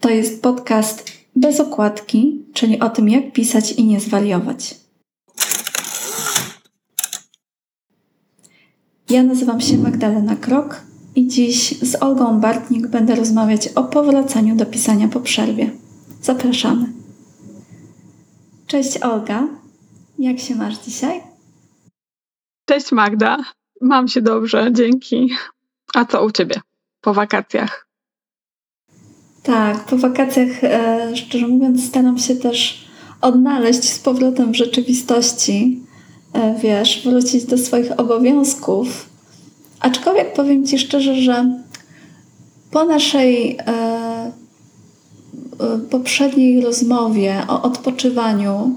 To 0.00 0.08
jest 0.08 0.42
podcast 0.42 1.12
bez 1.36 1.60
okładki, 1.60 2.44
czyli 2.54 2.80
o 2.80 2.90
tym, 2.90 3.08
jak 3.08 3.32
pisać 3.32 3.72
i 3.72 3.84
nie 3.84 4.00
zwariować. 4.00 4.74
Ja 9.10 9.22
nazywam 9.22 9.60
się 9.60 9.78
Magdalena 9.78 10.36
Krok 10.36 10.80
i 11.14 11.28
dziś 11.28 11.78
z 11.78 12.02
Olgą 12.02 12.40
Bartnik 12.40 12.86
będę 12.86 13.14
rozmawiać 13.14 13.68
o 13.68 13.84
powracaniu 13.84 14.56
do 14.56 14.66
pisania 14.66 15.08
po 15.08 15.20
przerwie. 15.20 15.70
Zapraszamy. 16.22 16.86
Cześć 18.66 18.96
Olga, 19.02 19.48
jak 20.18 20.38
się 20.38 20.54
masz 20.54 20.78
dzisiaj? 20.78 21.20
Cześć 22.64 22.92
Magda, 22.92 23.36
mam 23.80 24.08
się 24.08 24.22
dobrze, 24.22 24.68
dzięki. 24.72 25.30
A 25.94 26.04
co 26.04 26.24
u 26.24 26.30
ciebie 26.30 26.60
po 27.00 27.14
wakacjach? 27.14 27.87
Tak, 29.48 29.84
po 29.84 29.96
wakacjach, 29.96 30.64
e, 30.64 31.16
szczerze 31.16 31.48
mówiąc, 31.48 31.86
staram 31.86 32.18
się 32.18 32.36
też 32.36 32.84
odnaleźć 33.20 33.84
z 33.84 33.98
powrotem 33.98 34.52
w 34.52 34.56
rzeczywistości, 34.56 35.80
e, 36.32 36.54
wiesz, 36.62 37.02
wrócić 37.04 37.44
do 37.44 37.58
swoich 37.58 38.00
obowiązków. 38.00 39.08
Aczkolwiek 39.80 40.32
powiem 40.32 40.66
Ci 40.66 40.78
szczerze, 40.78 41.14
że 41.14 41.62
po 42.70 42.84
naszej 42.84 43.56
e, 43.56 44.32
poprzedniej 45.90 46.60
rozmowie 46.60 47.42
o 47.48 47.62
odpoczywaniu, 47.62 48.74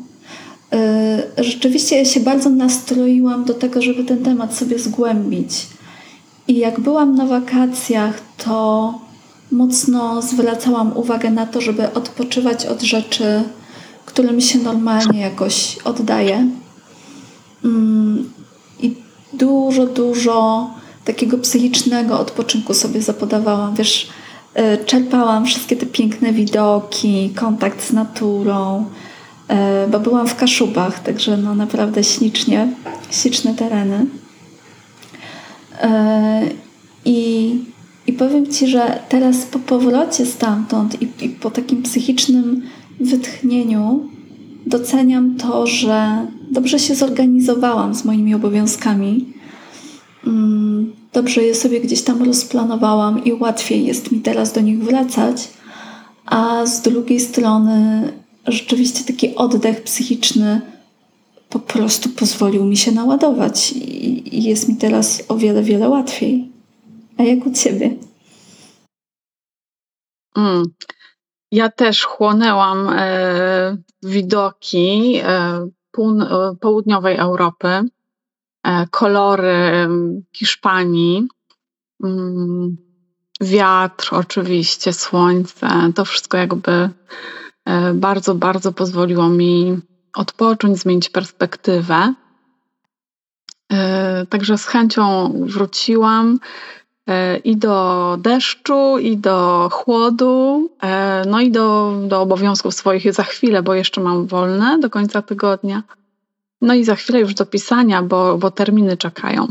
rzeczywiście 1.37 1.97
ja 1.97 2.05
się 2.05 2.19
bardzo 2.19 2.49
nastroiłam 2.49 3.45
do 3.45 3.53
tego, 3.53 3.81
żeby 3.81 4.03
ten 4.03 4.23
temat 4.23 4.55
sobie 4.55 4.79
zgłębić. 4.79 5.67
I 6.47 6.57
jak 6.57 6.79
byłam 6.79 7.15
na 7.15 7.25
wakacjach, 7.25 8.21
to 8.37 8.93
mocno 9.51 10.21
zwracałam 10.21 10.97
uwagę 10.97 11.31
na 11.31 11.45
to, 11.45 11.61
żeby 11.61 11.93
odpoczywać 11.93 12.65
od 12.65 12.81
rzeczy, 12.81 13.43
którym 14.05 14.41
się 14.41 14.59
normalnie 14.59 15.19
jakoś 15.19 15.77
oddaje. 15.83 16.47
Mm, 17.65 18.29
I 18.79 18.95
dużo, 19.33 19.85
dużo 19.85 20.69
takiego 21.05 21.37
psychicznego 21.37 22.19
odpoczynku 22.19 22.73
sobie 22.73 23.01
zapodawałam. 23.01 23.75
Wiesz, 23.75 24.09
y, 24.59 24.85
czerpałam 24.85 25.45
wszystkie 25.45 25.75
te 25.75 25.85
piękne 25.85 26.33
widoki, 26.33 27.29
kontakt 27.35 27.83
z 27.83 27.93
naturą, 27.93 28.85
y, 29.85 29.89
bo 29.89 29.99
byłam 29.99 30.27
w 30.27 30.35
Kaszubach, 30.35 31.03
także 31.03 31.37
no 31.37 31.55
naprawdę 31.55 32.03
ślicznie, 32.03 32.73
śliczne 33.11 33.53
tereny. 33.53 34.05
Y, 35.83 35.87
I 37.05 37.70
i 38.11 38.13
powiem 38.13 38.47
Ci, 38.47 38.67
że 38.67 38.99
teraz 39.09 39.45
po 39.45 39.59
powrocie 39.59 40.25
stamtąd 40.25 41.01
i, 41.01 41.25
i 41.25 41.29
po 41.29 41.51
takim 41.51 41.83
psychicznym 41.83 42.61
wytchnieniu 42.99 44.09
doceniam 44.65 45.35
to, 45.35 45.67
że 45.67 46.27
dobrze 46.51 46.79
się 46.79 46.95
zorganizowałam 46.95 47.95
z 47.95 48.05
moimi 48.05 48.35
obowiązkami. 48.35 49.25
Mm, 50.27 50.93
dobrze 51.13 51.43
je 51.43 51.55
sobie 51.55 51.81
gdzieś 51.81 52.01
tam 52.01 52.23
rozplanowałam 52.23 53.23
i 53.23 53.33
łatwiej 53.33 53.85
jest 53.85 54.11
mi 54.11 54.19
teraz 54.19 54.53
do 54.53 54.61
nich 54.61 54.83
wracać. 54.83 55.47
A 56.25 56.65
z 56.65 56.81
drugiej 56.81 57.19
strony, 57.19 58.03
rzeczywiście 58.47 59.03
taki 59.03 59.35
oddech 59.35 59.83
psychiczny 59.83 60.61
po 61.49 61.59
prostu 61.59 62.09
pozwolił 62.09 62.65
mi 62.65 62.77
się 62.77 62.91
naładować 62.91 63.71
i 63.71 64.43
jest 64.43 64.69
mi 64.69 64.75
teraz 64.75 65.23
o 65.27 65.37
wiele, 65.37 65.63
wiele 65.63 65.89
łatwiej. 65.89 66.50
A 67.21 67.23
jak 67.23 67.45
u 67.45 67.51
ciebie? 67.51 67.95
Mm. 70.37 70.63
Ja 71.51 71.69
też 71.69 72.05
chłonęłam 72.05 72.89
e, 72.89 73.77
widoki 74.03 75.15
e, 75.23 75.27
e, 75.27 76.55
południowej 76.61 77.17
Europy, 77.17 77.67
e, 77.67 78.87
kolory 78.91 79.87
Hiszpanii, 80.33 81.27
mm, 82.03 82.77
wiatr 83.41 84.09
oczywiście, 84.11 84.93
słońce. 84.93 85.69
To 85.95 86.05
wszystko 86.05 86.37
jakby 86.37 86.89
e, 87.65 87.93
bardzo, 87.93 88.35
bardzo 88.35 88.71
pozwoliło 88.71 89.29
mi 89.29 89.79
odpocząć, 90.15 90.77
zmienić 90.77 91.09
perspektywę. 91.09 92.13
E, 93.71 94.25
także 94.25 94.57
z 94.57 94.65
chęcią 94.65 95.33
wróciłam. 95.45 96.39
E, 97.09 97.37
i 97.37 97.57
do 97.57 98.17
deszczu, 98.19 98.97
i 98.97 99.17
do 99.17 99.69
chłodu, 99.71 100.69
e, 100.83 101.23
no 101.27 101.39
i 101.39 101.51
do, 101.51 101.93
do 102.07 102.21
obowiązków 102.21 102.73
swoich 102.73 103.13
za 103.13 103.23
chwilę, 103.23 103.63
bo 103.63 103.73
jeszcze 103.73 104.01
mam 104.01 104.27
wolne 104.27 104.79
do 104.79 104.89
końca 104.89 105.21
tygodnia. 105.21 105.83
No 106.61 106.73
i 106.73 106.83
za 106.83 106.95
chwilę 106.95 107.19
już 107.19 107.33
do 107.33 107.45
pisania, 107.45 108.03
bo, 108.03 108.37
bo 108.37 108.51
terminy 108.51 108.97
czekają. 108.97 109.47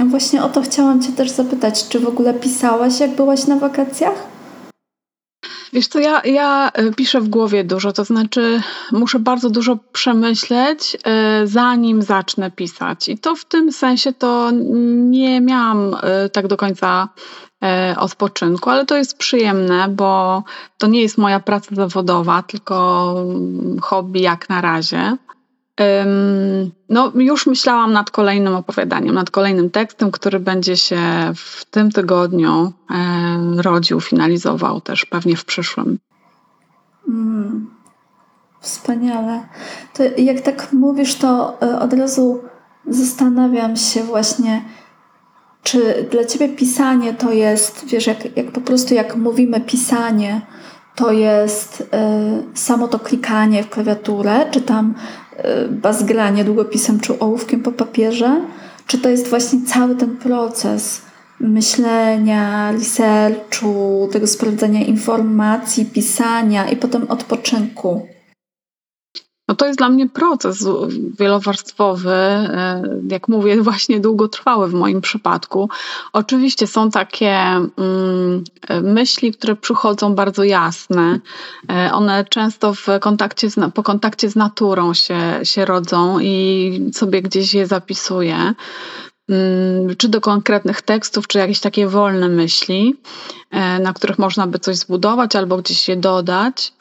Właśnie 0.00 0.42
o 0.44 0.48
to 0.48 0.62
chciałam 0.62 1.02
Cię 1.02 1.12
też 1.12 1.30
zapytać, 1.30 1.88
czy 1.88 2.00
w 2.00 2.08
ogóle 2.08 2.34
pisałaś, 2.34 3.00
jak 3.00 3.16
byłaś 3.16 3.46
na 3.46 3.56
wakacjach? 3.56 4.39
Wiesz 5.72 5.88
co, 5.88 5.98
ja, 5.98 6.22
ja 6.24 6.70
e, 6.74 6.92
piszę 6.92 7.20
w 7.20 7.28
głowie 7.28 7.64
dużo, 7.64 7.92
to 7.92 8.04
znaczy 8.04 8.62
muszę 8.92 9.18
bardzo 9.18 9.50
dużo 9.50 9.76
przemyśleć, 9.92 10.96
e, 11.04 11.46
zanim 11.46 12.02
zacznę 12.02 12.50
pisać. 12.50 13.08
I 13.08 13.18
to 13.18 13.36
w 13.36 13.44
tym 13.44 13.72
sensie 13.72 14.12
to 14.12 14.50
nie 14.94 15.40
miałam 15.40 15.96
e, 16.02 16.28
tak 16.28 16.46
do 16.46 16.56
końca 16.56 17.08
odpoczynku, 17.96 18.70
ale 18.70 18.86
to 18.86 18.96
jest 18.96 19.18
przyjemne, 19.18 19.88
bo 19.88 20.42
to 20.78 20.86
nie 20.86 21.02
jest 21.02 21.18
moja 21.18 21.40
praca 21.40 21.74
zawodowa, 21.74 22.42
tylko 22.42 23.14
hobby 23.82 24.20
jak 24.20 24.48
na 24.48 24.60
razie. 24.60 25.16
No, 26.88 27.12
już 27.14 27.46
myślałam 27.46 27.92
nad 27.92 28.10
kolejnym 28.10 28.54
opowiadaniem, 28.54 29.14
nad 29.14 29.30
kolejnym 29.30 29.70
tekstem, 29.70 30.10
który 30.10 30.40
będzie 30.40 30.76
się 30.76 31.00
w 31.34 31.64
tym 31.64 31.92
tygodniu 31.92 32.72
rodził, 33.56 34.00
finalizował 34.00 34.80
też 34.80 35.04
pewnie 35.04 35.36
w 35.36 35.44
przyszłym. 35.44 35.98
Mm, 37.08 37.70
wspaniale. 38.60 39.48
To 39.94 40.02
jak 40.16 40.40
tak 40.40 40.72
mówisz, 40.72 41.14
to 41.14 41.62
e, 41.62 41.80
od 41.80 41.92
razu 41.92 42.42
zastanawiam 42.86 43.76
się 43.76 44.02
właśnie, 44.02 44.64
czy 45.62 46.08
dla 46.10 46.24
ciebie 46.24 46.48
pisanie 46.48 47.14
to 47.14 47.32
jest, 47.32 47.84
wiesz, 47.86 48.06
jak, 48.06 48.36
jak 48.36 48.52
po 48.52 48.60
prostu 48.60 48.94
jak 48.94 49.16
mówimy 49.16 49.60
pisanie, 49.60 50.40
to 51.00 51.12
jest 51.12 51.80
y, 51.80 51.86
samo 52.58 52.88
to 52.88 52.98
klikanie 52.98 53.62
w 53.62 53.70
klawiaturę, 53.70 54.46
czy 54.50 54.60
tam 54.60 54.94
y, 55.38 55.68
bazgranie 55.68 56.44
długopisem 56.44 57.00
czy 57.00 57.18
ołówkiem 57.18 57.62
po 57.62 57.72
papierze, 57.72 58.40
czy 58.86 58.98
to 58.98 59.08
jest 59.08 59.28
właśnie 59.28 59.58
cały 59.66 59.96
ten 59.96 60.16
proces 60.16 61.00
myślenia, 61.40 62.72
researchu, 62.72 64.08
tego 64.12 64.26
sprawdzania 64.26 64.84
informacji, 64.84 65.84
pisania 65.84 66.70
i 66.70 66.76
potem 66.76 67.06
odpoczynku. 67.08 68.06
No 69.50 69.56
to 69.56 69.66
jest 69.66 69.78
dla 69.78 69.88
mnie 69.88 70.08
proces 70.08 70.68
wielowarstwowy, 71.18 72.10
e, 72.10 72.82
jak 73.08 73.28
mówię, 73.28 73.62
właśnie 73.62 74.00
długotrwały 74.00 74.68
w 74.68 74.74
moim 74.74 75.00
przypadku. 75.00 75.68
Oczywiście 76.12 76.66
są 76.66 76.90
takie 76.90 77.30
mm, 77.30 78.44
myśli, 78.82 79.32
które 79.32 79.56
przychodzą 79.56 80.14
bardzo 80.14 80.44
jasne. 80.44 81.20
E, 81.70 81.92
one 81.92 82.24
często 82.24 82.74
w 82.74 82.86
kontakcie 83.00 83.50
z, 83.50 83.72
po 83.74 83.82
kontakcie 83.82 84.30
z 84.30 84.36
naturą 84.36 84.94
się, 84.94 85.40
się 85.42 85.64
rodzą 85.64 86.18
i 86.18 86.90
sobie 86.94 87.22
gdzieś 87.22 87.54
je 87.54 87.66
zapisuję 87.66 88.54
mm, 89.28 89.96
czy 89.96 90.08
do 90.08 90.20
konkretnych 90.20 90.82
tekstów, 90.82 91.26
czy 91.26 91.38
jakieś 91.38 91.60
takie 91.60 91.86
wolne 91.86 92.28
myśli, 92.28 92.94
e, 93.50 93.78
na 93.78 93.92
których 93.92 94.18
można 94.18 94.46
by 94.46 94.58
coś 94.58 94.76
zbudować 94.76 95.36
albo 95.36 95.56
gdzieś 95.56 95.88
je 95.88 95.96
dodać. 95.96 96.72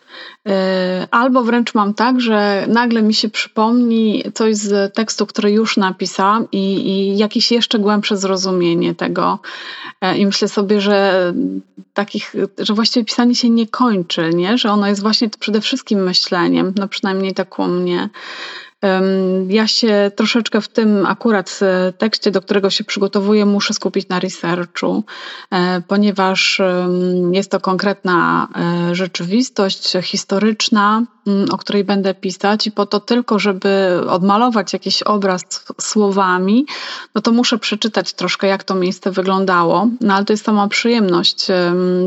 E, 0.47 1.07
albo 1.11 1.43
wręcz 1.43 1.75
mam 1.75 1.93
tak, 1.93 2.21
że 2.21 2.65
nagle 2.67 3.01
mi 3.01 3.13
się 3.13 3.29
przypomni 3.29 4.23
coś 4.33 4.55
z 4.55 4.95
tekstu, 4.95 5.25
który 5.25 5.51
już 5.51 5.77
napisałam 5.77 6.47
i, 6.51 6.89
i 6.89 7.17
jakieś 7.17 7.51
jeszcze 7.51 7.79
głębsze 7.79 8.17
zrozumienie 8.17 8.95
tego. 8.95 9.39
E, 10.01 10.17
I 10.17 10.25
myślę 10.25 10.47
sobie, 10.47 10.81
że 10.81 11.33
takich, 11.93 12.35
że 12.57 12.73
właściwie 12.73 13.05
pisanie 13.05 13.35
się 13.35 13.49
nie 13.49 13.67
kończy, 13.67 14.29
nie? 14.33 14.57
że 14.57 14.71
ono 14.71 14.87
jest 14.87 15.01
właśnie 15.01 15.29
przede 15.39 15.61
wszystkim 15.61 16.03
myśleniem, 16.03 16.73
no 16.77 16.87
przynajmniej 16.87 17.33
tak 17.33 17.59
u 17.59 17.67
mnie. 17.67 18.09
Ja 19.47 19.67
się 19.67 20.11
troszeczkę 20.15 20.61
w 20.61 20.67
tym 20.67 21.05
akurat 21.05 21.59
e, 21.61 21.93
tekście, 21.93 22.31
do 22.31 22.41
którego 22.41 22.69
się 22.69 22.83
przygotowuję, 22.83 23.45
muszę 23.45 23.73
skupić 23.73 24.09
na 24.09 24.19
researchu, 24.19 25.03
e, 25.51 25.81
ponieważ 25.87 26.61
jest 27.31 27.51
to 27.51 27.59
konkretna 27.59 28.47
e, 28.55 28.95
rzeczywistość 28.95 29.93
historyczna, 30.01 31.03
mm, 31.27 31.49
o 31.51 31.57
której 31.57 31.83
będę 31.83 32.13
pisać, 32.13 32.67
i 32.67 32.71
po 32.71 32.85
to 32.85 32.99
tylko, 32.99 33.39
żeby 33.39 34.01
odmalować 34.09 34.73
jakiś 34.73 35.03
obraz 35.03 35.65
słowami, 35.81 36.65
no 37.15 37.21
to 37.21 37.31
muszę 37.31 37.57
przeczytać 37.57 38.13
troszkę, 38.13 38.47
jak 38.47 38.63
to 38.63 38.75
miejsce 38.75 39.11
wyglądało. 39.11 39.87
No 40.01 40.13
ale 40.13 40.25
to 40.25 40.33
jest 40.33 40.45
sama 40.45 40.67
przyjemność 40.67 41.47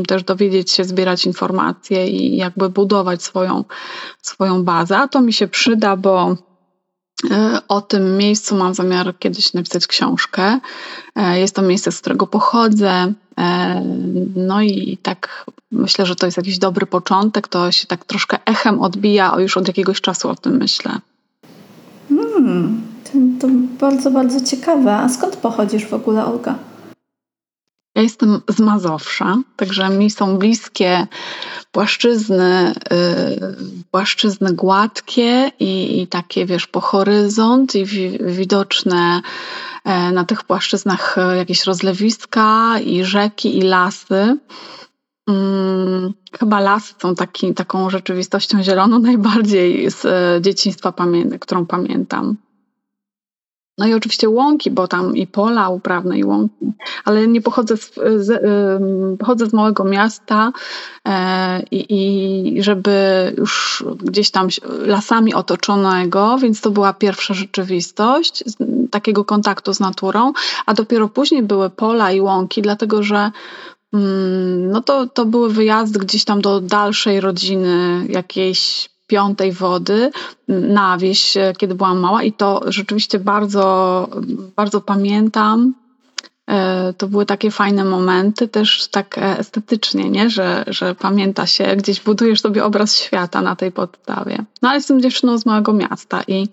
też 0.07 0.23
dowiedzieć 0.23 0.71
się, 0.71 0.83
zbierać 0.83 1.25
informacje 1.25 2.07
i 2.07 2.37
jakby 2.37 2.69
budować 2.69 3.23
swoją, 3.23 3.63
swoją 4.21 4.63
bazę. 4.63 4.97
A 4.97 5.07
to 5.07 5.21
mi 5.21 5.33
się 5.33 5.47
przyda, 5.47 5.97
bo 5.97 6.37
o 7.67 7.81
tym 7.81 8.17
miejscu 8.17 8.55
mam 8.55 8.73
zamiar 8.73 9.13
kiedyś 9.19 9.53
napisać 9.53 9.87
książkę. 9.87 10.59
E, 11.15 11.39
jest 11.39 11.55
to 11.55 11.61
miejsce, 11.61 11.91
z 11.91 12.01
którego 12.01 12.27
pochodzę. 12.27 13.13
E, 13.37 13.81
no 14.35 14.61
i 14.61 14.97
tak 15.01 15.45
myślę, 15.71 16.05
że 16.05 16.15
to 16.15 16.25
jest 16.25 16.37
jakiś 16.37 16.59
dobry 16.59 16.85
początek. 16.85 17.47
To 17.47 17.71
się 17.71 17.87
tak 17.87 18.05
troszkę 18.05 18.37
echem 18.45 18.81
odbija, 18.81 19.35
już 19.39 19.57
od 19.57 19.67
jakiegoś 19.67 20.01
czasu 20.01 20.29
o 20.29 20.35
tym 20.35 20.57
myślę. 20.57 20.91
Hmm, 22.09 22.81
to 23.39 23.47
bardzo, 23.79 24.11
bardzo 24.11 24.45
ciekawe. 24.45 24.95
A 24.95 25.09
skąd 25.09 25.35
pochodzisz 25.35 25.85
w 25.85 25.93
ogóle, 25.93 26.25
Olga? 26.25 26.55
Ja 27.95 28.01
jestem 28.01 28.41
z 28.49 28.59
Mazowsza, 28.59 29.37
także 29.55 29.89
mi 29.89 30.09
są 30.09 30.37
bliskie 30.37 31.07
płaszczyzny, 31.71 32.73
yy, 32.91 33.55
płaszczyzny 33.91 34.53
gładkie 34.53 35.51
i, 35.59 36.01
i, 36.01 36.07
takie, 36.07 36.45
wiesz, 36.45 36.67
po 36.67 36.81
horyzont 36.81 37.75
i 37.75 37.85
wi 37.85 38.19
widoczne 38.21 39.21
yy, 39.85 40.11
na 40.11 40.25
tych 40.25 40.43
płaszczyznach 40.43 41.15
jakieś 41.37 41.63
rozlewiska 41.63 42.79
i 42.79 43.03
rzeki 43.03 43.57
i 43.57 43.61
lasy. 43.61 44.37
Yy, 45.27 46.13
chyba 46.39 46.59
lasy 46.59 46.93
są 47.01 47.15
taki, 47.15 47.53
taką 47.53 47.89
rzeczywistością 47.89 48.63
zieloną 48.63 48.99
najbardziej 49.09 49.91
z 49.91 50.05
y, 50.05 50.41
dzieciństwa, 50.41 50.91
pamię 50.91 51.39
którą 51.39 51.65
pamiętam. 51.65 52.37
No 53.77 53.87
i 53.87 53.93
oczywiście 53.93 54.29
łąki, 54.29 54.71
bo 54.71 54.87
tam 54.87 55.17
i 55.17 55.27
pola 55.27 55.69
uprawne, 55.69 56.17
i 56.17 56.23
łąki. 56.23 56.73
Ale 57.05 57.27
nie 57.27 57.41
pochodzę 57.41 57.77
z, 57.77 57.93
z, 58.15 58.41
pochodzę 59.19 59.45
z 59.45 59.53
małego 59.53 59.83
miasta 59.83 60.51
e, 61.07 61.63
i, 61.71 61.85
i 61.89 62.63
żeby 62.63 62.91
już 63.37 63.83
gdzieś 63.97 64.31
tam 64.31 64.47
lasami 64.85 65.33
otoczonego, 65.33 66.37
więc 66.37 66.61
to 66.61 66.71
była 66.71 66.93
pierwsza 66.93 67.33
rzeczywistość 67.33 68.43
takiego 68.91 69.25
kontaktu 69.25 69.73
z 69.73 69.79
naturą, 69.79 70.33
a 70.65 70.73
dopiero 70.73 71.07
później 71.07 71.43
były 71.43 71.69
pola 71.69 72.11
i 72.11 72.21
łąki, 72.21 72.61
dlatego 72.61 73.03
że 73.03 73.31
mm, 73.93 74.71
no 74.71 74.81
to, 74.81 75.07
to 75.07 75.25
były 75.25 75.49
wyjazdy 75.49 75.99
gdzieś 75.99 76.25
tam 76.25 76.41
do 76.41 76.61
dalszej 76.61 77.21
rodziny, 77.21 78.05
jakiejś 78.09 78.92
piątej 79.13 79.51
wody 79.51 80.11
na 80.47 80.97
wieś, 80.97 81.37
e, 81.37 81.53
kiedy 81.57 81.75
byłam 81.75 81.99
mała 81.99 82.23
i 82.23 82.33
to 82.33 82.61
rzeczywiście 82.65 83.19
bardzo, 83.19 84.07
bardzo 84.55 84.81
pamiętam. 84.81 85.73
E, 86.49 86.93
to 86.93 87.07
były 87.07 87.25
takie 87.25 87.51
fajne 87.51 87.85
momenty, 87.85 88.47
też 88.47 88.87
tak 88.87 89.17
e, 89.17 89.39
estetycznie, 89.39 90.09
nie? 90.09 90.29
Że, 90.29 90.63
że 90.67 90.95
pamięta 90.95 91.47
się, 91.47 91.75
gdzieś 91.75 92.01
budujesz 92.01 92.41
sobie 92.41 92.63
obraz 92.63 92.95
świata 92.95 93.41
na 93.41 93.55
tej 93.55 93.71
podstawie. 93.71 94.45
No 94.61 94.69
ale 94.69 94.77
jestem 94.77 95.01
dziewczyną 95.01 95.37
z 95.37 95.45
małego 95.45 95.73
miasta 95.73 96.23
i, 96.27 96.47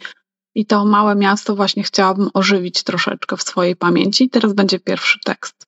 i 0.54 0.66
to 0.66 0.84
małe 0.84 1.14
miasto 1.14 1.56
właśnie 1.56 1.82
chciałabym 1.82 2.30
ożywić 2.34 2.82
troszeczkę 2.82 3.36
w 3.36 3.42
swojej 3.42 3.76
pamięci. 3.76 4.30
Teraz 4.30 4.52
będzie 4.52 4.80
pierwszy 4.80 5.18
tekst. 5.24 5.66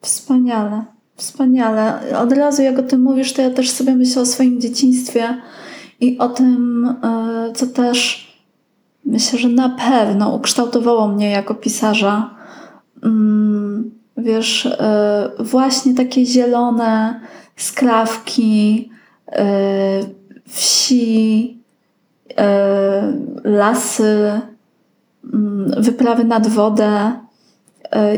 Wspaniale, 0.00 0.84
wspaniale. 1.16 2.18
Od 2.18 2.32
razu 2.32 2.62
jak 2.62 2.78
o 2.78 2.82
tym 2.82 3.02
mówisz, 3.02 3.32
to 3.32 3.42
ja 3.42 3.50
też 3.50 3.70
sobie 3.70 3.94
myślę 3.94 4.22
o 4.22 4.26
swoim 4.26 4.60
dzieciństwie 4.60 5.42
i 6.02 6.18
o 6.18 6.28
tym, 6.28 6.86
e, 7.02 7.52
co 7.54 7.66
też 7.66 8.26
myślę, 9.04 9.38
że 9.38 9.48
na 9.48 9.68
pewno 9.68 10.34
ukształtowało 10.34 11.08
mnie 11.08 11.30
jako 11.30 11.54
pisarza. 11.54 12.30
Mm, 13.04 13.90
wiesz, 14.16 14.66
e, 14.66 15.30
właśnie 15.38 15.94
takie 15.94 16.26
zielone 16.26 17.20
skrawki, 17.56 18.90
e, 19.32 19.44
wsi, 20.48 21.58
lasy, 23.44 24.40
mm, 25.34 25.82
wyprawy 25.82 26.24
nad 26.24 26.46
wodę. 26.46 27.12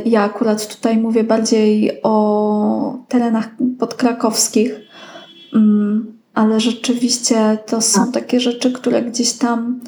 Ja 0.04 0.22
akurat 0.22 0.76
tutaj 0.76 0.98
mówię 0.98 1.24
bardziej 1.24 2.00
o 2.02 2.98
terenach 3.08 3.48
podkrakowskich. 3.78 4.80
Ale 6.34 6.60
rzeczywiście 6.60 7.58
to 7.66 7.80
są 7.80 8.04
tak. 8.04 8.14
takie 8.14 8.40
rzeczy, 8.40 8.72
które 8.72 9.02
gdzieś 9.02 9.32
tam 9.32 9.80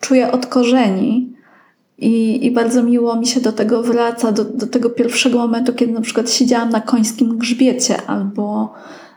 czuję 0.00 0.32
od 0.32 0.46
korzeni. 0.46 1.32
I, 1.98 2.46
I 2.46 2.50
bardzo 2.50 2.82
miło 2.82 3.16
mi 3.16 3.26
się 3.26 3.40
do 3.40 3.52
tego 3.52 3.82
wraca, 3.82 4.32
do, 4.32 4.44
do 4.44 4.66
tego 4.66 4.90
pierwszego 4.90 5.38
momentu, 5.38 5.74
kiedy 5.74 5.92
na 5.92 6.00
przykład 6.00 6.30
siedziałam 6.30 6.70
na 6.70 6.80
końskim 6.80 7.38
grzbiecie 7.38 8.06
albo 8.06 8.74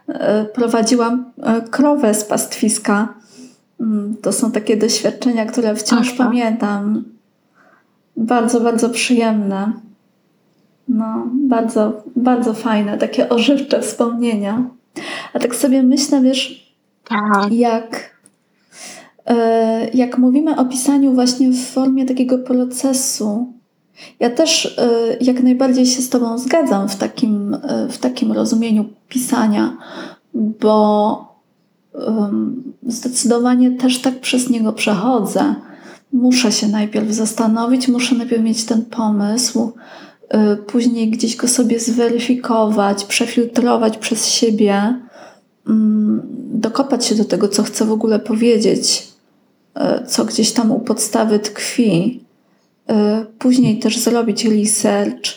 e, 0.08 0.46
prowadziłam 0.46 1.26
e, 1.44 1.62
krowę 1.62 2.14
z 2.14 2.24
pastwiska. 2.24 3.14
Mm, 3.80 4.16
to 4.22 4.32
są 4.32 4.52
takie 4.52 4.78
doświadczenia, 4.78 5.46
które 5.46 5.76
wciąż 5.76 6.08
Aha. 6.08 6.24
pamiętam. 6.24 7.04
Bardzo, 8.18 8.62
bardzo 8.62 8.90
przyjemne. 8.90 9.72
No, 10.88 11.28
bardzo, 11.34 12.04
bardzo 12.16 12.54
fajne, 12.54 12.98
takie 12.98 13.30
ożywcze 13.30 13.82
wspomnienia. 13.82 14.64
A 15.34 15.40
tak 15.40 15.56
sobie 15.56 15.84
myślę, 15.84 16.22
wiesz, 16.22 16.71
tak. 17.12 17.52
Jak, 17.52 18.16
e, 19.26 19.90
jak 19.94 20.18
mówimy 20.18 20.58
o 20.58 20.66
pisaniu 20.66 21.14
właśnie 21.14 21.50
w 21.50 21.66
formie 21.66 22.06
takiego 22.06 22.38
procesu, 22.38 23.54
ja 24.20 24.30
też 24.30 24.78
e, 24.78 25.18
jak 25.22 25.44
najbardziej 25.44 25.86
się 25.86 26.02
z 26.02 26.10
Tobą 26.10 26.38
zgadzam 26.38 26.90
w 26.90 26.96
takim, 26.96 27.54
e, 27.54 27.88
w 27.90 27.98
takim 27.98 28.32
rozumieniu 28.32 28.86
pisania, 29.10 29.78
bo 30.34 31.32
zdecydowanie 32.88 33.72
też 33.72 34.02
tak 34.02 34.20
przez 34.20 34.50
niego 34.50 34.74
przechodzę. 34.74 35.56
Muszę 36.14 36.52
się 36.52 36.68
najpierw 36.68 37.12
zastanowić, 37.12 37.88
muszę 37.88 38.16
najpierw 38.16 38.44
mieć 38.44 38.66
ten 38.66 38.86
pomysł, 38.86 39.72
później 40.68 41.10
gdzieś 41.10 41.36
go 41.36 41.48
sobie 41.48 41.80
zweryfikować, 41.80 43.04
przefiltrować 43.04 43.98
przez 43.98 44.28
siebie 44.28 44.96
Mm, 45.68 46.22
dokopać 46.52 47.06
się 47.06 47.16
do 47.16 47.26
tego, 47.26 47.48
co 47.48 47.64
chcę 47.64 47.86
w 47.86 47.92
ogóle 47.92 48.20
powiedzieć, 48.20 49.08
e, 49.76 50.06
co 50.08 50.26
gdzieś 50.26 50.52
tam 50.52 50.72
u 50.72 50.80
podstawy 50.80 51.40
tkwi. 51.40 52.24
E, 52.90 53.26
później 53.40 53.80
też 53.80 54.00
zrobić 54.00 54.46
research. 54.46 55.30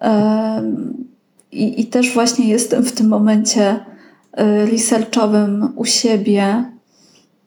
E, 0.00 0.62
I, 1.52 1.80
I 1.80 1.86
też 1.86 2.14
właśnie 2.14 2.48
jestem 2.48 2.82
w 2.82 2.92
tym 2.92 3.08
momencie 3.08 3.84
researchowym 4.72 5.72
u 5.76 5.84
siebie. 5.84 6.64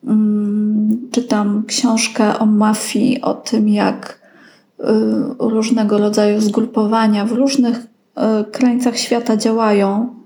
Mm, 0.04 1.08
czytam 1.10 1.64
książkę 1.66 2.38
o 2.38 2.46
mafii, 2.46 3.20
o 3.20 3.34
tym, 3.34 3.68
jak 3.68 4.26
różnego 5.38 5.98
rodzaju 5.98 6.40
zgrupowania 6.40 7.24
w 7.24 7.32
różnych 7.32 7.86
krańcach 8.52 8.98
świata 8.98 9.36
działają 9.36 10.16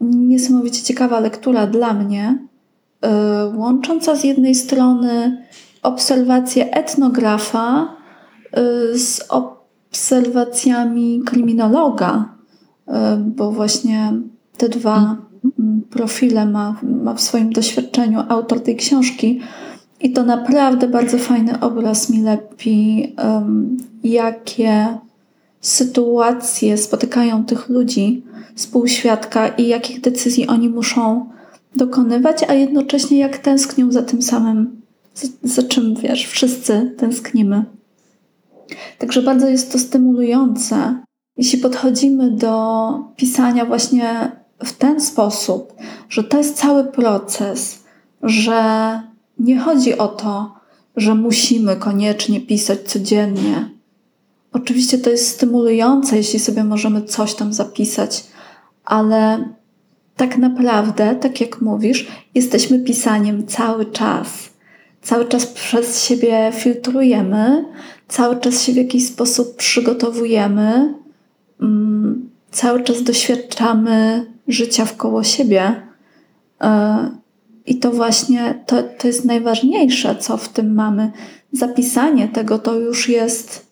niesamowicie 0.00 0.82
ciekawa 0.82 1.20
lektura 1.20 1.66
dla 1.66 1.94
mnie, 1.94 2.38
e, 3.00 3.52
łącząca 3.56 4.16
z 4.16 4.24
jednej 4.24 4.54
strony 4.54 5.42
obserwacje 5.82 6.70
etnografa 6.70 7.96
e, 8.52 8.98
z 8.98 9.26
obserwacjami 9.28 11.22
kryminologa, 11.26 12.34
e, 12.88 13.16
bo 13.16 13.52
właśnie 13.52 14.12
te 14.56 14.68
dwa 14.68 14.96
mhm. 14.96 15.82
profile 15.90 16.46
ma, 16.46 16.76
ma 16.82 17.14
w 17.14 17.20
swoim 17.20 17.52
doświadczeniu 17.52 18.22
autor 18.28 18.60
tej 18.60 18.76
książki. 18.76 19.40
I 20.00 20.12
to 20.12 20.22
naprawdę 20.24 20.88
bardzo 20.88 21.18
fajny 21.18 21.60
obraz 21.60 22.10
mi 22.10 22.22
lepi, 22.22 23.14
jakie 24.04 24.98
sytuacje 25.60 26.78
spotykają 26.78 27.44
tych 27.44 27.68
ludzi, 27.68 28.25
współświadka 28.56 29.48
i 29.48 29.68
jakich 29.68 30.00
decyzji 30.00 30.46
oni 30.46 30.68
muszą 30.68 31.30
dokonywać, 31.74 32.42
a 32.48 32.54
jednocześnie 32.54 33.18
jak 33.18 33.38
tęsknią 33.38 33.92
za 33.92 34.02
tym 34.02 34.22
samym, 34.22 34.82
za, 35.14 35.28
za 35.42 35.62
czym 35.62 35.94
wiesz, 35.94 36.26
wszyscy 36.26 36.94
tęsknimy. 36.98 37.64
Także 38.98 39.22
bardzo 39.22 39.48
jest 39.48 39.72
to 39.72 39.78
stymulujące, 39.78 41.02
jeśli 41.36 41.58
podchodzimy 41.58 42.30
do 42.30 42.88
pisania 43.16 43.64
właśnie 43.64 44.32
w 44.64 44.72
ten 44.72 45.00
sposób, 45.00 45.72
że 46.08 46.24
to 46.24 46.38
jest 46.38 46.56
cały 46.56 46.84
proces, 46.84 47.84
że 48.22 49.00
nie 49.38 49.58
chodzi 49.58 49.98
o 49.98 50.08
to, 50.08 50.54
że 50.96 51.14
musimy 51.14 51.76
koniecznie 51.76 52.40
pisać 52.40 52.80
codziennie. 52.80 53.70
Oczywiście 54.52 54.98
to 54.98 55.10
jest 55.10 55.28
stymulujące, 55.28 56.16
jeśli 56.16 56.38
sobie 56.38 56.64
możemy 56.64 57.02
coś 57.02 57.34
tam 57.34 57.52
zapisać, 57.52 58.24
ale 58.86 59.48
tak 60.16 60.38
naprawdę, 60.38 61.14
tak 61.14 61.40
jak 61.40 61.60
mówisz, 61.60 62.06
jesteśmy 62.34 62.78
pisaniem 62.78 63.46
cały 63.46 63.86
czas. 63.86 64.50
Cały 65.02 65.24
czas 65.24 65.46
przez 65.46 66.04
siebie 66.04 66.52
filtrujemy, 66.54 67.64
cały 68.08 68.40
czas 68.40 68.62
się 68.62 68.72
w 68.72 68.76
jakiś 68.76 69.06
sposób 69.06 69.56
przygotowujemy, 69.56 70.94
mm, 71.60 72.30
cały 72.50 72.82
czas 72.82 73.02
doświadczamy 73.02 74.26
życia 74.48 74.84
wkoło 74.84 75.24
siebie. 75.24 75.82
E, 76.60 77.10
I 77.66 77.76
to 77.78 77.90
właśnie 77.90 78.62
to, 78.66 78.82
to 78.82 79.06
jest 79.06 79.24
najważniejsze, 79.24 80.16
co 80.16 80.36
w 80.36 80.48
tym 80.48 80.74
mamy. 80.74 81.10
Zapisanie 81.52 82.28
tego 82.28 82.58
to 82.58 82.74
już 82.78 83.08
jest 83.08 83.66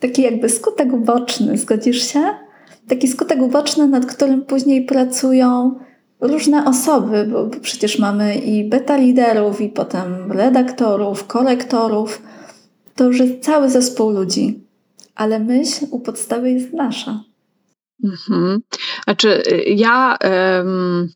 taki 0.00 0.22
jakby 0.22 0.48
skutek 0.48 0.92
uboczny, 0.92 1.58
zgodzisz 1.58 2.12
się? 2.12 2.47
Taki 2.88 3.08
skutek 3.08 3.42
uboczny, 3.42 3.88
nad 3.88 4.06
którym 4.06 4.42
później 4.42 4.84
pracują 4.84 5.78
różne 6.20 6.64
osoby, 6.64 7.28
bo, 7.32 7.46
bo 7.46 7.60
przecież 7.60 7.98
mamy 7.98 8.34
i 8.34 8.68
beta 8.68 8.96
liderów, 8.96 9.60
i 9.60 9.68
potem 9.68 10.32
redaktorów, 10.32 11.26
korektorów. 11.26 12.22
To 12.94 13.04
już 13.04 13.18
jest 13.18 13.40
cały 13.40 13.70
zespół 13.70 14.10
ludzi, 14.10 14.64
ale 15.14 15.40
myśl 15.40 15.86
u 15.90 16.00
podstawy 16.00 16.50
jest 16.50 16.72
nasza. 16.72 17.24
Mhm. 18.04 18.60
Znaczy, 19.04 19.42
ja. 19.66 20.18
Um, 20.58 21.08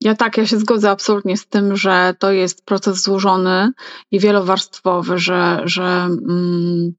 ja 0.00 0.14
tak, 0.14 0.36
ja 0.36 0.46
się 0.46 0.58
zgodzę 0.58 0.90
absolutnie 0.90 1.36
z 1.36 1.46
tym, 1.46 1.76
że 1.76 2.14
to 2.18 2.32
jest 2.32 2.64
proces 2.64 3.02
złożony 3.02 3.72
i 4.10 4.20
wielowarstwowy, 4.20 5.18
że, 5.18 5.62
że 5.64 6.08
um, 6.28 6.92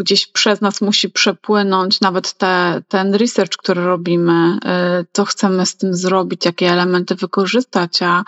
gdzieś 0.00 0.26
przez 0.26 0.60
nas 0.60 0.80
musi 0.80 1.10
przepłynąć 1.10 2.00
nawet 2.00 2.32
te, 2.32 2.82
ten 2.88 3.14
research, 3.14 3.56
który 3.56 3.84
robimy, 3.84 4.58
y, 5.02 5.06
co 5.12 5.24
chcemy 5.24 5.66
z 5.66 5.76
tym 5.76 5.94
zrobić, 5.94 6.44
jakie 6.44 6.72
elementy 6.72 7.14
wykorzystać, 7.14 8.02
a 8.02 8.24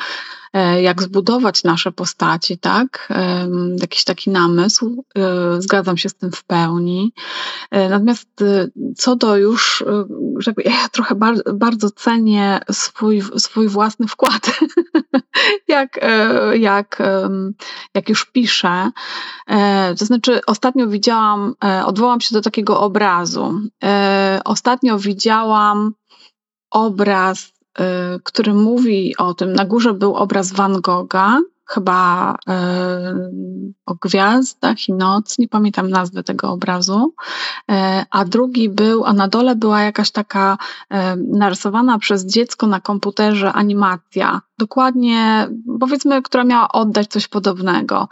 jak 0.83 1.03
zbudować 1.03 1.65
nasze 1.65 1.93
postaci, 1.93 2.59
tak? 2.59 3.09
Jakiś 3.81 4.05
taki 4.05 4.31
namysł. 4.31 5.05
E, 5.15 5.63
zgadzam 5.63 5.97
się 5.97 6.09
z 6.09 6.15
tym 6.15 6.33
w 6.33 6.45
pełni. 6.45 7.13
E, 7.71 7.89
natomiast 7.89 8.29
co 8.97 9.17
do 9.17 9.37
już, 9.37 9.85
żeby 10.39 10.63
ja 10.63 10.89
trochę 10.93 11.15
bardzo, 11.15 11.43
bardzo 11.55 11.91
cenię 11.91 12.61
swój, 12.73 13.23
swój 13.37 13.69
własny 13.69 14.09
wkład, 14.09 14.61
jak, 15.69 16.01
jak, 16.55 17.03
jak 17.95 18.09
już 18.09 18.25
piszę. 18.25 18.91
To 19.99 20.05
znaczy, 20.05 20.41
ostatnio 20.47 20.87
widziałam, 20.87 21.55
odwołam 21.85 22.21
się 22.21 22.35
do 22.35 22.41
takiego 22.41 22.81
obrazu. 22.81 23.61
Ostatnio 24.45 24.99
widziałam 24.99 25.93
obraz 26.71 27.53
który 28.25 28.55
mówi 28.55 29.17
o 29.17 29.35
tym. 29.35 29.53
Na 29.53 29.65
górze 29.65 29.95
był 29.95 30.15
obraz 30.15 30.53
Van 30.53 30.81
Gogha, 30.81 31.41
chyba 31.67 32.35
y, 32.35 32.53
o 33.87 33.95
gwiazdach 33.95 34.89
i 34.89 34.93
noc, 34.93 35.39
nie 35.39 35.49
pamiętam 35.49 35.91
nazwy 35.91 36.23
tego 36.23 36.51
obrazu, 36.51 37.15
y, 37.71 37.75
a 38.11 38.25
drugi 38.25 38.69
był, 38.69 39.05
a 39.05 39.13
na 39.13 39.29
dole 39.29 39.57
była 39.57 39.83
jakaś 39.83 40.11
taka 40.11 40.59
narysowana 41.17 41.99
przez 41.99 42.27
dziecko 42.27 42.67
na 42.67 42.81
komputerze 42.81 43.53
animacja 43.53 44.41
dokładnie, 44.63 45.49
powiedzmy, 45.81 46.23
która 46.23 46.45
miała 46.45 46.69
oddać 46.69 47.07
coś 47.09 47.29
podobnego. 47.29 48.09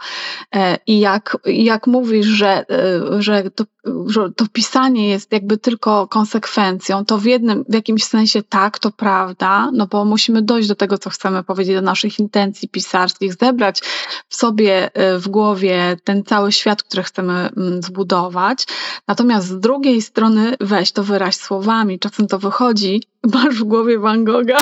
E, 0.55 0.77
I 0.87 0.99
jak, 0.99 1.37
jak 1.45 1.87
mówisz, 1.87 2.25
że, 2.25 2.65
e, 2.69 3.21
że, 3.21 3.51
to, 3.51 3.63
że 4.07 4.31
to 4.31 4.45
pisanie 4.53 5.09
jest 5.09 5.31
jakby 5.31 5.57
tylko 5.57 6.07
konsekwencją, 6.07 7.05
to 7.05 7.17
w 7.17 7.25
jednym, 7.25 7.65
w 7.69 7.73
jakimś 7.73 8.03
sensie 8.03 8.43
tak, 8.43 8.79
to 8.79 8.91
prawda, 8.91 9.71
no 9.73 9.87
bo 9.87 10.05
musimy 10.05 10.41
dojść 10.41 10.67
do 10.67 10.75
tego, 10.75 10.97
co 10.97 11.09
chcemy 11.09 11.43
powiedzieć, 11.43 11.75
do 11.75 11.81
naszych 11.81 12.19
intencji 12.19 12.69
pisarskich, 12.69 13.33
zebrać 13.33 13.81
w 14.29 14.35
sobie, 14.35 14.91
e, 14.93 15.19
w 15.19 15.27
głowie 15.27 15.97
ten 16.03 16.23
cały 16.23 16.51
świat, 16.51 16.83
który 16.83 17.03
chcemy 17.03 17.33
mm, 17.33 17.83
zbudować. 17.83 18.65
Natomiast 19.07 19.47
z 19.47 19.59
drugiej 19.59 20.01
strony 20.01 20.55
weź 20.59 20.91
to 20.91 21.03
wyraź 21.03 21.35
słowami. 21.35 21.99
Czasem 21.99 22.27
to 22.27 22.39
wychodzi, 22.39 23.01
masz 23.23 23.55
w 23.55 23.63
głowie 23.63 23.99
Van 23.99 24.23
Gogha, 24.23 24.57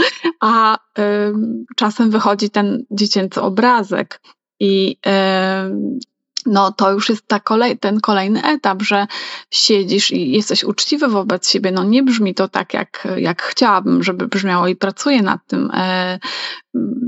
a 0.40 0.74
y, 0.76 0.80
czasem 1.76 2.10
wychodzi 2.10 2.50
ten 2.50 2.84
dziecięcy 2.90 3.40
obrazek. 3.40 4.20
I 4.60 4.96
y, 5.06 6.00
no 6.46 6.72
to 6.72 6.92
już 6.92 7.08
jest 7.08 7.26
ta 7.26 7.40
kolej, 7.40 7.78
ten 7.78 8.00
kolejny 8.00 8.44
etap, 8.44 8.82
że 8.82 9.06
siedzisz 9.50 10.10
i 10.10 10.30
jesteś 10.30 10.64
uczciwy 10.64 11.08
wobec 11.08 11.48
siebie. 11.48 11.72
No 11.72 11.84
nie 11.84 12.02
brzmi 12.02 12.34
to 12.34 12.48
tak, 12.48 12.74
jak, 12.74 13.08
jak 13.16 13.42
chciałabym, 13.42 14.02
żeby 14.02 14.28
brzmiało 14.28 14.68
i 14.68 14.76
pracuję 14.76 15.22
nad 15.22 15.40
tym 15.46 15.70
e, 15.74 16.18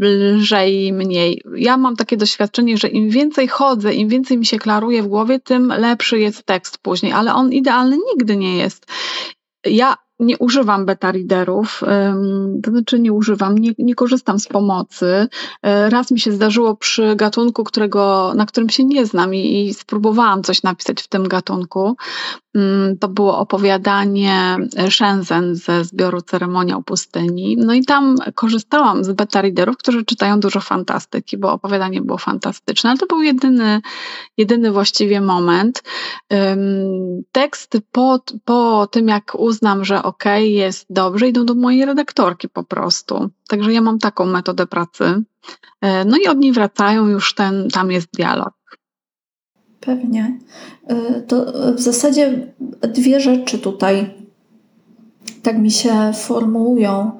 lżej, 0.00 0.92
mniej. 0.92 1.42
Ja 1.56 1.76
mam 1.76 1.96
takie 1.96 2.16
doświadczenie, 2.16 2.78
że 2.78 2.88
im 2.88 3.10
więcej 3.10 3.48
chodzę, 3.48 3.94
im 3.94 4.08
więcej 4.08 4.38
mi 4.38 4.46
się 4.46 4.58
klaruje 4.58 5.02
w 5.02 5.08
głowie, 5.08 5.40
tym 5.40 5.68
lepszy 5.68 6.18
jest 6.18 6.46
tekst 6.46 6.78
później, 6.78 7.12
ale 7.12 7.34
on 7.34 7.52
idealny 7.52 7.98
nigdy 8.12 8.36
nie 8.36 8.56
jest. 8.56 8.86
Ja 9.64 9.96
nie 10.22 10.38
używam 10.38 10.86
beta 10.86 11.12
readerów, 11.12 11.82
to 12.62 12.70
znaczy 12.70 13.00
nie 13.00 13.12
używam, 13.12 13.58
nie, 13.58 13.72
nie, 13.78 13.94
korzystam 13.94 14.38
z 14.38 14.48
pomocy. 14.48 15.28
E, 15.62 15.90
raz 15.90 16.10
mi 16.10 16.20
się 16.20 16.32
zdarzyło 16.32 16.76
przy 16.76 17.16
gatunku, 17.16 17.64
którego, 17.64 18.32
na 18.36 18.46
którym 18.46 18.68
się 18.68 18.84
nie 18.84 19.06
znam 19.06 19.34
i, 19.34 19.66
i 19.66 19.74
spróbowałam 19.74 20.42
coś 20.42 20.62
napisać 20.62 21.02
w 21.02 21.08
tym 21.08 21.28
gatunku. 21.28 21.96
Mm, 22.54 22.98
to 22.98 23.08
było 23.08 23.38
opowiadanie 23.38 24.56
Shenzhen 24.90 25.54
ze 25.54 25.84
zbioru 25.84 26.22
Ceremoniał 26.22 26.82
Pustyni. 26.82 27.56
No 27.56 27.74
i 27.74 27.84
tam 27.84 28.16
korzystałam 28.34 29.04
z 29.04 29.12
beta 29.12 29.42
readerów, 29.42 29.76
którzy 29.76 30.04
czytają 30.04 30.40
dużo 30.40 30.60
fantastyki, 30.60 31.38
bo 31.38 31.52
opowiadanie 31.52 32.00
było 32.00 32.18
fantastyczne, 32.18 32.90
ale 32.90 32.98
to 32.98 33.06
był 33.06 33.22
jedyny, 33.22 33.80
jedyny 34.36 34.72
właściwie 34.72 35.20
moment. 35.20 35.82
Teksty 37.32 37.80
po, 37.92 38.20
po 38.44 38.86
tym, 38.86 39.08
jak 39.08 39.34
uznam, 39.34 39.84
że 39.84 40.02
ok, 40.02 40.24
jest 40.38 40.86
dobrze, 40.90 41.28
idą 41.28 41.46
do 41.46 41.54
mojej 41.54 41.84
redaktorki 41.84 42.48
po 42.48 42.64
prostu. 42.64 43.30
Także 43.48 43.72
ja 43.72 43.80
mam 43.80 43.98
taką 43.98 44.26
metodę 44.26 44.66
pracy. 44.66 45.22
E, 45.80 46.04
no 46.04 46.16
i 46.16 46.26
od 46.26 46.38
niej 46.38 46.52
wracają, 46.52 47.08
już 47.08 47.34
ten, 47.34 47.68
tam 47.68 47.90
jest 47.90 48.08
dialog. 48.12 48.61
Pewnie. 49.86 50.38
E, 50.86 51.20
to 51.20 51.46
w 51.74 51.80
zasadzie 51.80 52.52
dwie 52.94 53.20
rzeczy 53.20 53.58
tutaj 53.58 54.14
tak 55.42 55.58
mi 55.58 55.70
się 55.70 56.12
formułują, 56.14 57.10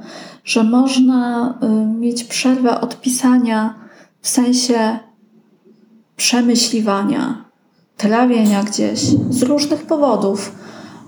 że 0.44 0.64
można 0.64 1.54
e, 1.60 1.68
mieć 1.86 2.24
przerwę 2.24 2.80
od 2.80 3.00
pisania 3.00 3.74
w 4.20 4.28
sensie 4.28 4.98
przemyśliwania, 6.16 7.44
trawienia 7.96 8.62
gdzieś 8.62 9.00
z 9.30 9.42
różnych 9.42 9.82
powodów, 9.82 10.54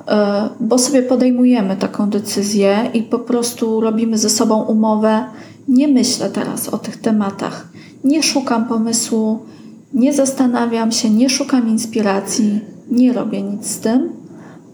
e, 0.09 0.49
bo 0.61 0.79
sobie 0.79 1.03
podejmujemy 1.03 1.77
taką 1.77 2.11
decyzję 2.11 2.91
i 2.95 3.03
po 3.03 3.19
prostu 3.19 3.81
robimy 3.81 4.19
ze 4.19 4.31
sobą 4.31 4.63
umowę. 4.63 5.25
Nie 5.69 5.89
myślę 5.89 6.31
teraz 6.31 6.69
o 6.69 6.79
tych 6.79 6.97
tematach, 7.01 7.69
nie 8.05 8.23
szukam 8.23 8.65
pomysłu, 8.65 9.47
nie 9.95 10.13
zastanawiam 10.13 10.93
się, 10.93 11.11
nie 11.11 11.31
szukam 11.31 11.69
inspiracji, 11.69 12.61
nie 12.91 13.13
robię 13.13 13.43
nic 13.43 13.67
z 13.67 13.79
tym. 13.79 14.09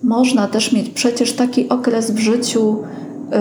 Można 0.03 0.49
też 0.49 0.73
mieć 0.73 0.91
przecież 0.91 1.33
taki 1.33 1.69
okres 1.69 2.11
w 2.11 2.19
życiu, 2.19 2.77
yy, 3.31 3.39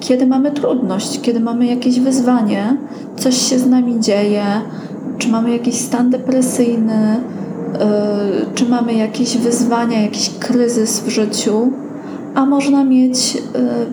kiedy 0.00 0.26
mamy 0.26 0.50
trudność, 0.50 1.20
kiedy 1.20 1.40
mamy 1.40 1.66
jakieś 1.66 2.00
wyzwanie, 2.00 2.76
coś 3.16 3.36
się 3.36 3.58
z 3.58 3.66
nami 3.66 4.00
dzieje, 4.00 4.44
czy 5.18 5.28
mamy 5.28 5.50
jakiś 5.50 5.74
stan 5.74 6.10
depresyjny, 6.10 7.16
yy, 7.72 8.46
czy 8.54 8.68
mamy 8.68 8.94
jakieś 8.94 9.36
wyzwania, 9.36 10.02
jakiś 10.02 10.30
kryzys 10.30 11.00
w 11.00 11.08
życiu, 11.08 11.72
a 12.34 12.46
można 12.46 12.84
mieć 12.84 13.34
yy, 13.34 13.40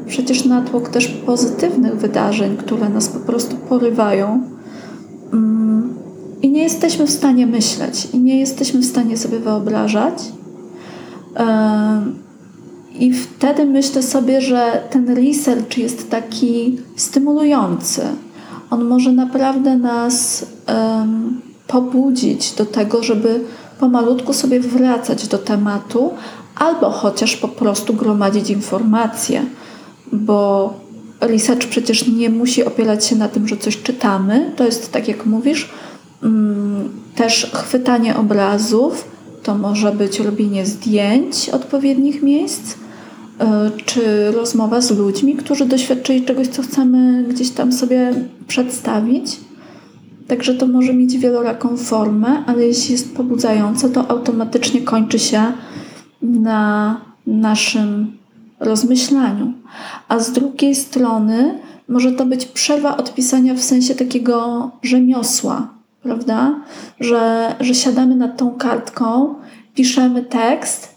przecież 0.08 0.46
natłok 0.46 0.89
też 0.89 1.08
pozytywnych 1.08 1.96
wydarzeń, 1.96 2.58
które 2.58 2.89
nas 2.89 3.08
po 3.08 3.20
prostu 3.20 3.56
porywają 3.56 4.44
nie 6.60 6.66
jesteśmy 6.66 7.06
w 7.06 7.12
stanie 7.12 7.48
myśleć, 7.48 8.08
i 8.13 8.20
nie 8.20 8.39
jesteśmy 8.39 8.80
w 8.80 8.86
stanie 8.86 9.18
sobie 9.18 9.39
wyobrażać. 9.39 10.13
I 13.00 13.13
wtedy 13.13 13.66
myślę 13.66 14.04
sobie, 14.04 14.42
że 14.42 14.84
ten 14.89 15.16
research 15.16 15.78
jest 15.78 16.10
taki 16.10 16.78
stymulujący. 16.96 18.01
On 18.70 18.86
może 18.86 19.12
naprawdę 19.12 19.78
nas 19.78 20.46
um, 20.68 21.42
pobudzić 21.68 22.51
do 22.51 22.66
tego, 22.66 23.04
żeby 23.04 23.39
pomalutku 23.80 24.34
sobie 24.34 24.60
wracać 24.60 25.28
do 25.28 25.38
tematu, 25.38 26.13
albo 26.56 26.89
chociaż 26.89 27.36
po 27.36 27.48
prostu 27.48 27.94
gromadzić 27.94 28.50
informacje, 28.50 29.46
bo 30.12 30.74
research 31.22 31.68
przecież 31.68 32.08
nie 32.08 32.30
musi 32.30 32.66
opierać 32.66 33.06
się 33.06 33.16
na 33.16 33.28
tym, 33.28 33.48
że 33.48 33.58
coś 33.58 33.82
czytamy. 33.82 34.51
To 34.56 34.66
jest 34.66 34.92
tak, 34.92 35.08
jak 35.08 35.25
mówisz, 35.25 35.70
też 37.15 37.51
chwytanie 37.53 38.17
obrazów, 38.17 39.05
to 39.43 39.55
może 39.55 39.91
być 39.91 40.19
robienie 40.19 40.65
zdjęć 40.65 41.49
odpowiednich 41.49 42.23
miejsc, 42.23 42.75
e, 43.39 43.71
czy 43.85 44.31
rozmowa 44.31 44.81
z 44.81 44.91
ludźmi, 44.91 45.35
którzy 45.35 45.65
doświadczyli 45.65 46.25
czegoś, 46.25 46.47
co 46.47 46.61
chcemy 46.61 47.23
gdzieś 47.23 47.49
tam 47.49 47.73
sobie 47.73 48.13
przedstawić. 48.47 49.38
Także 50.27 50.53
to 50.53 50.67
może 50.67 50.93
mieć 50.93 51.17
wieloraką 51.17 51.77
formę, 51.77 52.43
ale 52.47 52.65
jeśli 52.65 52.91
jest 52.91 53.15
pobudzające, 53.15 53.89
to 53.89 54.11
automatycznie 54.11 54.81
kończy 54.81 55.19
się 55.19 55.43
na 56.21 57.01
naszym 57.27 58.17
rozmyślaniu. 58.59 59.53
A 60.07 60.19
z 60.19 60.31
drugiej 60.31 60.75
strony 60.75 61.59
może 61.88 62.11
to 62.11 62.25
być 62.25 62.45
przerwa 62.45 62.97
od 62.97 63.13
pisania 63.13 63.53
w 63.53 63.61
sensie 63.61 63.95
takiego 63.95 64.71
rzemiosła, 64.83 65.78
prawda? 66.03 66.60
Że, 67.00 67.56
że 67.60 67.75
siadamy 67.75 68.15
nad 68.15 68.38
tą 68.38 68.51
kartką, 68.51 69.36
piszemy 69.75 70.24
tekst, 70.24 70.96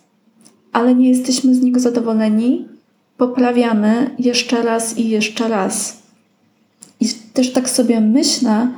ale 0.73 0.95
nie 0.95 1.09
jesteśmy 1.09 1.55
z 1.55 1.61
niego 1.61 1.81
zadowoleni, 1.81 2.69
poprawiamy 3.17 4.11
jeszcze 4.19 4.63
raz 4.63 4.99
i 4.99 5.09
jeszcze 5.09 5.49
raz. 5.49 6.03
I 7.01 7.09
też 7.35 7.53
tak 7.53 7.71
sobie 7.71 8.01
myślę, 8.01 8.69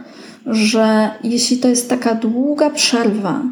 że 0.47 1.11
jeśli 1.25 1.57
to 1.59 1.69
jest 1.69 1.90
taka 1.90 2.14
długa 2.14 2.71
przerwa, 2.71 3.43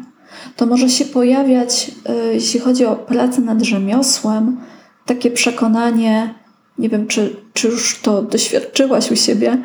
to 0.55 0.65
może 0.65 0.89
się 0.89 1.05
pojawiać, 1.05 1.91
y, 2.29 2.33
jeśli 2.33 2.59
chodzi 2.59 2.85
o 2.85 2.95
pracę 2.95 3.41
nad 3.41 3.61
rzemiosłem, 3.61 4.57
takie 5.05 5.31
przekonanie, 5.31 6.33
nie 6.77 6.89
wiem, 6.89 7.07
czy, 7.07 7.35
czy 7.53 7.67
już 7.67 7.99
to 7.99 8.21
doświadczyłaś 8.21 9.11
u 9.11 9.15
siebie. 9.15 9.57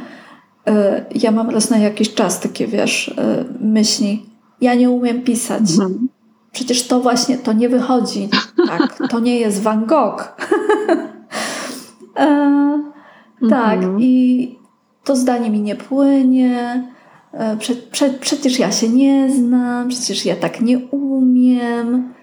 Y, 0.68 1.04
ja 1.14 1.30
mam 1.30 1.50
raz 1.50 1.70
na 1.70 1.78
jakiś 1.78 2.14
czas 2.14 2.40
takie, 2.40 2.66
wiesz, 2.66 3.08
y, 3.08 3.14
myśli. 3.60 4.26
Ja 4.60 4.74
nie 4.74 4.90
umiem 4.90 5.22
pisać. 5.22 5.70
Mhm. 5.70 6.08
Przecież 6.52 6.86
to 6.86 7.00
właśnie 7.00 7.38
to 7.38 7.52
nie 7.52 7.68
wychodzi. 7.68 8.28
Tak, 8.66 8.98
to 9.10 9.20
nie 9.20 9.40
jest 9.40 9.62
Van 9.62 9.86
Gogh. 9.86 10.22
e, 12.18 12.82
tak, 13.50 13.78
mhm. 13.78 14.00
i 14.00 14.58
to 15.04 15.16
zdanie 15.16 15.50
mi 15.50 15.60
nie 15.60 15.76
płynie. 15.76 16.88
E, 17.32 17.56
prze, 17.56 17.74
prze, 17.74 18.10
przecież 18.10 18.58
ja 18.58 18.72
się 18.72 18.88
nie 18.88 19.30
znam, 19.30 19.88
przecież 19.88 20.26
ja 20.26 20.36
tak 20.36 20.60
nie 20.60 20.78
umiem. 20.78 22.14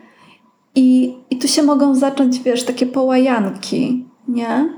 I, 0.76 1.18
I 1.30 1.38
tu 1.38 1.48
się 1.48 1.64
mogą 1.64 1.96
zacząć, 1.96 2.40
wiesz, 2.40 2.64
takie 2.64 2.86
połajanki, 2.86 4.06
nie? 4.28 4.70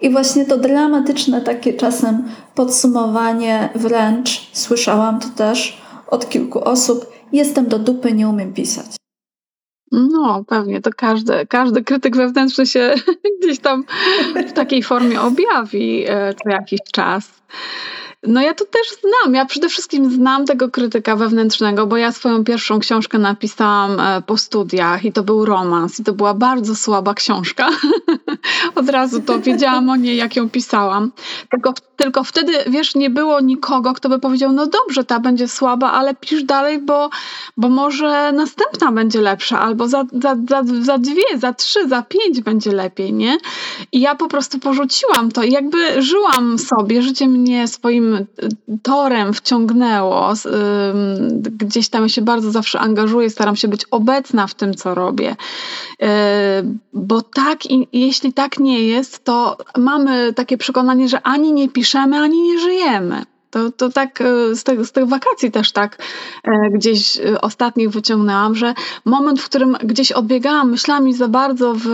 I 0.00 0.10
właśnie 0.10 0.44
to 0.44 0.58
dramatyczne 0.58 1.40
takie 1.40 1.74
czasem 1.74 2.28
podsumowanie 2.54 3.68
wręcz, 3.74 4.50
słyszałam 4.52 5.20
to 5.20 5.28
też 5.28 5.82
od 6.06 6.28
kilku 6.28 6.64
osób, 6.64 7.06
jestem 7.32 7.68
do 7.68 7.78
dupy, 7.78 8.12
nie 8.12 8.28
umiem 8.28 8.52
pisać. 8.52 8.86
No, 9.92 10.44
pewnie 10.48 10.80
to 10.80 10.90
każdy, 10.96 11.46
każdy 11.46 11.84
krytyk 11.84 12.16
wewnętrzny 12.16 12.66
się 12.66 12.94
gdzieś 13.40 13.58
tam 13.58 13.84
w 14.48 14.52
takiej 14.52 14.82
formie 14.82 15.20
objawi 15.20 16.04
e, 16.08 16.34
co 16.34 16.50
jakiś 16.50 16.80
czas. 16.92 17.42
No 18.26 18.42
ja 18.42 18.54
to 18.54 18.64
też 18.64 18.86
znam. 19.00 19.34
Ja 19.34 19.44
przede 19.44 19.68
wszystkim 19.68 20.10
znam 20.10 20.46
tego 20.46 20.68
krytyka 20.68 21.16
wewnętrznego, 21.16 21.86
bo 21.86 21.96
ja 21.96 22.12
swoją 22.12 22.44
pierwszą 22.44 22.78
książkę 22.78 23.18
napisałam 23.18 24.00
e, 24.00 24.22
po 24.22 24.38
studiach 24.38 25.04
i 25.04 25.12
to 25.12 25.22
był 25.22 25.44
romans 25.44 26.00
i 26.00 26.04
to 26.04 26.12
była 26.12 26.34
bardzo 26.34 26.76
słaba 26.76 27.14
książka. 27.14 27.68
Od 28.74 28.88
razu 28.88 29.20
to 29.20 29.40
wiedziałam 29.40 29.90
o 29.90 29.96
niej, 29.96 30.16
jak 30.16 30.36
ją 30.36 30.50
pisałam. 30.50 31.12
Tylko, 31.50 31.74
tylko 31.96 32.24
wtedy, 32.24 32.52
wiesz, 32.66 32.94
nie 32.94 33.10
było 33.10 33.40
nikogo, 33.40 33.94
kto 33.94 34.08
by 34.08 34.18
powiedział, 34.18 34.52
no 34.52 34.66
dobrze, 34.66 35.04
ta 35.04 35.20
będzie 35.20 35.48
słaba, 35.48 35.92
ale 35.92 36.14
pisz 36.14 36.44
dalej, 36.44 36.78
bo, 36.78 37.10
bo 37.56 37.68
może 37.68 38.32
następna 38.32 38.92
będzie 38.92 39.20
lepsza, 39.20 39.60
albo 39.60 39.88
za, 39.88 40.04
za, 40.12 40.36
za, 40.48 40.62
za 40.82 40.98
dwie, 40.98 41.38
za 41.38 41.52
trzy, 41.52 41.88
za 41.88 42.02
pięć 42.02 42.40
będzie 42.40 42.72
lepiej, 42.72 43.12
nie? 43.12 43.38
I 43.92 44.00
ja 44.00 44.14
po 44.14 44.28
prostu 44.28 44.58
porzuciłam 44.58 45.32
to 45.32 45.42
i 45.42 45.52
jakby 45.52 46.02
żyłam 46.02 46.58
sobie, 46.58 47.02
życie 47.02 47.28
mnie 47.28 47.68
swoim 47.68 48.15
torem 48.82 49.34
wciągnęło. 49.34 50.32
Gdzieś 51.42 51.88
tam 51.88 52.08
się 52.08 52.22
bardzo 52.22 52.50
zawsze 52.50 52.80
angażuję, 52.80 53.30
staram 53.30 53.56
się 53.56 53.68
być 53.68 53.84
obecna 53.90 54.46
w 54.46 54.54
tym, 54.54 54.74
co 54.74 54.94
robię. 54.94 55.36
Y, 56.02 56.06
bo 56.92 57.22
tak, 57.22 57.58
jeśli 57.92 58.32
tak 58.32 58.58
nie 58.58 58.82
jest, 58.82 59.24
to 59.24 59.56
mamy 59.76 60.32
takie 60.32 60.58
przekonanie, 60.58 61.08
że 61.08 61.22
ani 61.22 61.52
nie 61.52 61.68
piszemy, 61.68 62.18
ani 62.18 62.42
nie 62.42 62.58
żyjemy. 62.58 63.22
To, 63.50 63.70
to 63.70 63.88
tak 63.88 64.20
y, 64.20 64.56
z 64.56 64.64
tych, 64.64 64.86
z 64.86 64.92
tych 64.92 65.06
wakacji 65.06 65.50
też 65.50 65.72
tak 65.72 65.98
e, 66.44 66.70
gdzieś 66.70 67.16
y, 67.16 67.40
ostatnich 67.40 67.90
wyciągnęłam, 67.90 68.54
że 68.54 68.74
moment, 69.04 69.40
w 69.40 69.44
którym 69.44 69.76
gdzieś 69.82 70.12
odbiegałam 70.12 70.70
myślami 70.70 71.14
za 71.14 71.28
bardzo 71.28 71.74
w 71.74 71.88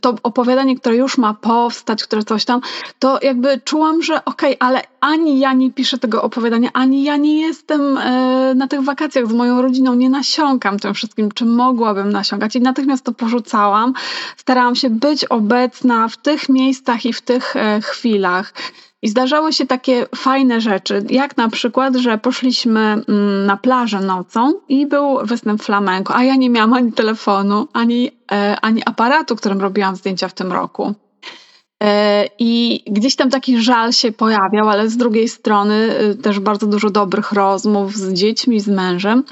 to 0.00 0.14
opowiadanie, 0.22 0.76
które 0.76 0.96
już 0.96 1.18
ma 1.18 1.34
powstać, 1.34 2.04
które 2.04 2.22
coś 2.22 2.44
tam, 2.44 2.60
to 2.98 3.18
jakby 3.22 3.60
czułam, 3.64 4.02
że 4.02 4.24
okej, 4.24 4.58
okay, 4.58 4.68
ale 4.68 4.82
ani 5.00 5.38
ja 5.38 5.52
nie 5.52 5.72
piszę 5.72 5.98
tego 5.98 6.22
opowiadania, 6.22 6.70
ani 6.72 7.04
ja 7.04 7.16
nie 7.16 7.40
jestem 7.40 7.98
e, 7.98 8.54
na 8.54 8.68
tych 8.68 8.82
wakacjach 8.82 9.26
z 9.26 9.32
moją 9.32 9.62
rodziną, 9.62 9.94
nie 9.94 10.10
nasiąkam 10.10 10.78
tym 10.78 10.94
wszystkim, 10.94 11.32
czym 11.32 11.54
mogłabym 11.54 12.12
nasiąkać. 12.12 12.56
I 12.56 12.60
natychmiast 12.60 13.04
to 13.04 13.12
porzucałam. 13.12 13.92
Starałam 14.36 14.74
się 14.74 14.90
być 14.90 15.24
obecna 15.24 16.08
w 16.08 16.16
tych 16.16 16.48
miejscach 16.48 17.06
i 17.06 17.12
w 17.12 17.22
tych 17.22 17.56
e, 17.56 17.80
chwilach. 17.80 18.54
I 19.02 19.08
zdarzały 19.08 19.52
się 19.52 19.66
takie 19.66 20.06
fajne 20.16 20.60
rzeczy, 20.60 21.04
jak 21.10 21.36
na 21.36 21.48
przykład, 21.48 21.96
że 21.96 22.18
poszliśmy 22.18 22.80
mm, 22.80 23.46
na 23.46 23.56
plażę 23.56 24.00
nocą 24.00 24.52
i 24.68 24.86
był 24.86 25.18
występ 25.26 25.62
flamenko, 25.62 26.14
a 26.16 26.24
ja 26.24 26.36
nie 26.36 26.50
miałam 26.50 26.72
ani 26.72 26.92
telefonu, 26.92 27.68
ani, 27.72 28.10
e, 28.32 28.56
ani 28.60 28.82
aparatu, 28.84 29.36
którym 29.36 29.60
robiłam 29.60 29.96
zdjęcia 29.96 30.28
w 30.28 30.34
tym 30.34 30.52
roku. 30.52 30.94
E, 31.82 32.26
I 32.38 32.82
gdzieś 32.86 33.16
tam 33.16 33.30
taki 33.30 33.62
żal 33.62 33.92
się 33.92 34.12
pojawiał, 34.12 34.68
ale 34.68 34.88
z 34.88 34.96
drugiej 34.96 35.28
strony 35.28 35.74
e, 35.74 36.14
też 36.14 36.40
bardzo 36.40 36.66
dużo 36.66 36.90
dobrych 36.90 37.32
rozmów 37.32 37.96
z 37.96 38.12
dziećmi, 38.12 38.60
z 38.60 38.68
mężem. 38.68 39.24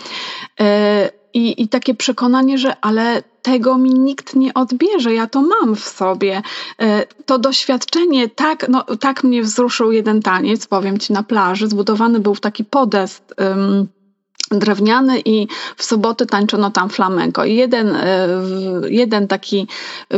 I, 1.34 1.62
I 1.62 1.68
takie 1.68 1.94
przekonanie, 1.94 2.58
że 2.58 2.76
ale 2.80 3.22
tego 3.42 3.78
mi 3.78 3.94
nikt 3.94 4.36
nie 4.36 4.54
odbierze, 4.54 5.14
ja 5.14 5.26
to 5.26 5.42
mam 5.42 5.76
w 5.76 5.88
sobie. 5.88 6.42
E, 6.80 7.06
to 7.26 7.38
doświadczenie, 7.38 8.28
tak, 8.28 8.68
no, 8.68 8.84
tak 9.00 9.24
mnie 9.24 9.42
wzruszył 9.42 9.92
jeden 9.92 10.22
taniec, 10.22 10.66
powiem 10.66 10.98
ci, 10.98 11.12
na 11.12 11.22
plaży. 11.22 11.68
Zbudowany 11.68 12.20
był 12.20 12.36
taki 12.36 12.64
podest. 12.64 13.34
Um, 13.38 13.88
drewniany 14.50 15.20
i 15.24 15.48
w 15.76 15.84
sobotę 15.84 16.26
tańczono 16.26 16.70
tam 16.70 16.90
flamenko. 16.90 17.44
I 17.44 17.54
jeden, 17.54 17.96
e, 17.96 18.28
jeden 18.88 19.28
taki, 19.28 19.66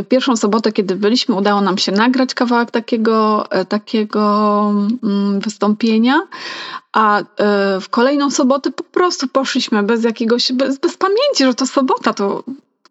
pierwszą 0.09 0.37
sobotę, 0.37 0.71
kiedy 0.71 0.95
byliśmy, 0.95 1.35
udało 1.35 1.61
nam 1.61 1.77
się 1.77 1.91
nagrać 1.91 2.33
kawałek 2.33 2.71
takiego, 2.71 3.51
e, 3.51 3.65
takiego 3.65 4.73
mm, 5.03 5.39
wystąpienia, 5.39 6.21
a 6.93 7.21
w 7.81 7.89
kolejną 7.89 8.31
sobotę 8.31 8.71
po 8.71 8.83
prostu 8.83 9.27
poszliśmy 9.27 9.83
bez 9.83 10.03
jakiegoś, 10.03 10.51
bez, 10.51 10.77
bez 10.77 10.97
pamięci, 10.97 11.45
że 11.45 11.53
to 11.53 11.67
sobota, 11.67 12.13
to 12.13 12.43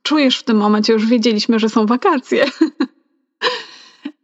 czujesz 0.02 0.38
w 0.38 0.44
tym 0.44 0.56
momencie, 0.56 0.92
już 0.92 1.06
wiedzieliśmy, 1.06 1.58
że 1.58 1.68
są 1.68 1.86
wakacje. 1.86 2.44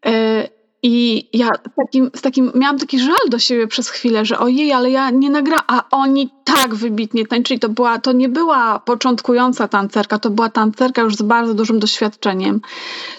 E, 0.06 0.48
I 0.82 1.28
ja 1.32 1.48
takim, 1.76 2.10
z 2.16 2.20
takim, 2.20 2.52
miałam 2.54 2.78
taki 2.78 2.98
żal 2.98 3.28
do 3.28 3.38
siebie 3.38 3.66
przez 3.66 3.90
chwilę, 3.90 4.24
że 4.24 4.38
ojej, 4.38 4.72
ale 4.72 4.90
ja 4.90 5.10
nie 5.10 5.30
nagra, 5.30 5.62
a 5.66 5.84
oni 5.90 6.30
tak 6.44 6.74
wybitnie 6.74 7.26
tańczyli. 7.26 7.60
To, 7.60 7.68
była, 7.68 7.98
to 7.98 8.12
nie 8.12 8.28
była 8.28 8.78
początkująca 8.78 9.68
tancerka, 9.68 10.18
to 10.18 10.30
była 10.30 10.48
tancerka 10.48 11.02
już 11.02 11.16
z 11.16 11.22
bardzo 11.22 11.54
dużym 11.54 11.78
doświadczeniem. 11.78 12.60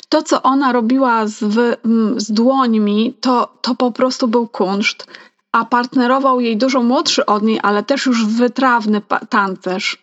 To, 0.09 0.23
co 0.23 0.43
ona 0.43 0.71
robiła 0.71 1.27
z, 1.27 1.39
z 2.17 2.31
dłońmi, 2.31 3.13
to, 3.21 3.57
to 3.61 3.75
po 3.75 3.91
prostu 3.91 4.27
był 4.27 4.47
kunszt 4.47 5.07
a 5.51 5.65
partnerował 5.65 6.39
jej 6.39 6.57
dużo 6.57 6.83
młodszy 6.83 7.25
od 7.25 7.43
niej, 7.43 7.59
ale 7.63 7.83
też 7.83 8.05
już 8.05 8.25
wytrawny 8.25 9.01
tancerz. 9.29 9.97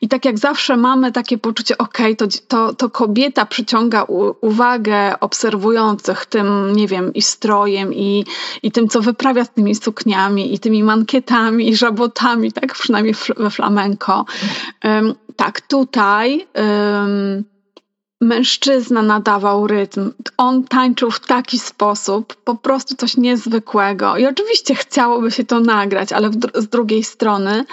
I 0.00 0.08
tak 0.08 0.24
jak 0.24 0.38
zawsze 0.38 0.76
mamy 0.76 1.12
takie 1.12 1.38
poczucie, 1.38 1.78
okej, 1.78 2.12
okay, 2.12 2.28
to, 2.28 2.38
to, 2.48 2.74
to 2.74 2.90
kobieta 2.90 3.46
przyciąga 3.46 4.02
u, 4.02 4.34
uwagę 4.40 5.20
obserwujących 5.20 6.26
tym, 6.26 6.72
nie 6.76 6.88
wiem, 6.88 7.14
i 7.14 7.22
strojem, 7.22 7.94
i, 7.94 8.24
i 8.62 8.72
tym, 8.72 8.88
co 8.88 9.00
wyprawia 9.00 9.44
z 9.44 9.50
tymi 9.50 9.74
sukniami, 9.74 10.54
i 10.54 10.58
tymi 10.58 10.84
mankietami, 10.84 11.68
i 11.68 11.76
żabotami, 11.76 12.52
tak 12.52 12.74
przynajmniej 12.74 13.14
we 13.36 13.50
flamenko. 13.50 14.24
Um, 14.84 15.14
tak, 15.36 15.60
tutaj 15.60 16.46
um, 16.54 17.44
mężczyzna 18.22 19.02
nadawał 19.02 19.66
rytm. 19.66 20.12
On 20.36 20.64
tańczył 20.64 21.10
w 21.10 21.20
taki 21.20 21.58
sposób, 21.58 22.34
po 22.34 22.54
prostu 22.54 22.96
coś 22.96 23.16
niezwykłego. 23.16 24.16
I 24.16 24.26
oczywiście 24.26 24.74
chciałoby 24.74 25.30
się 25.30 25.44
to 25.44 25.60
nagrać, 25.60 26.12
ale 26.12 26.30
z 26.54 26.68
drugiej 26.68 27.04
strony 27.04 27.64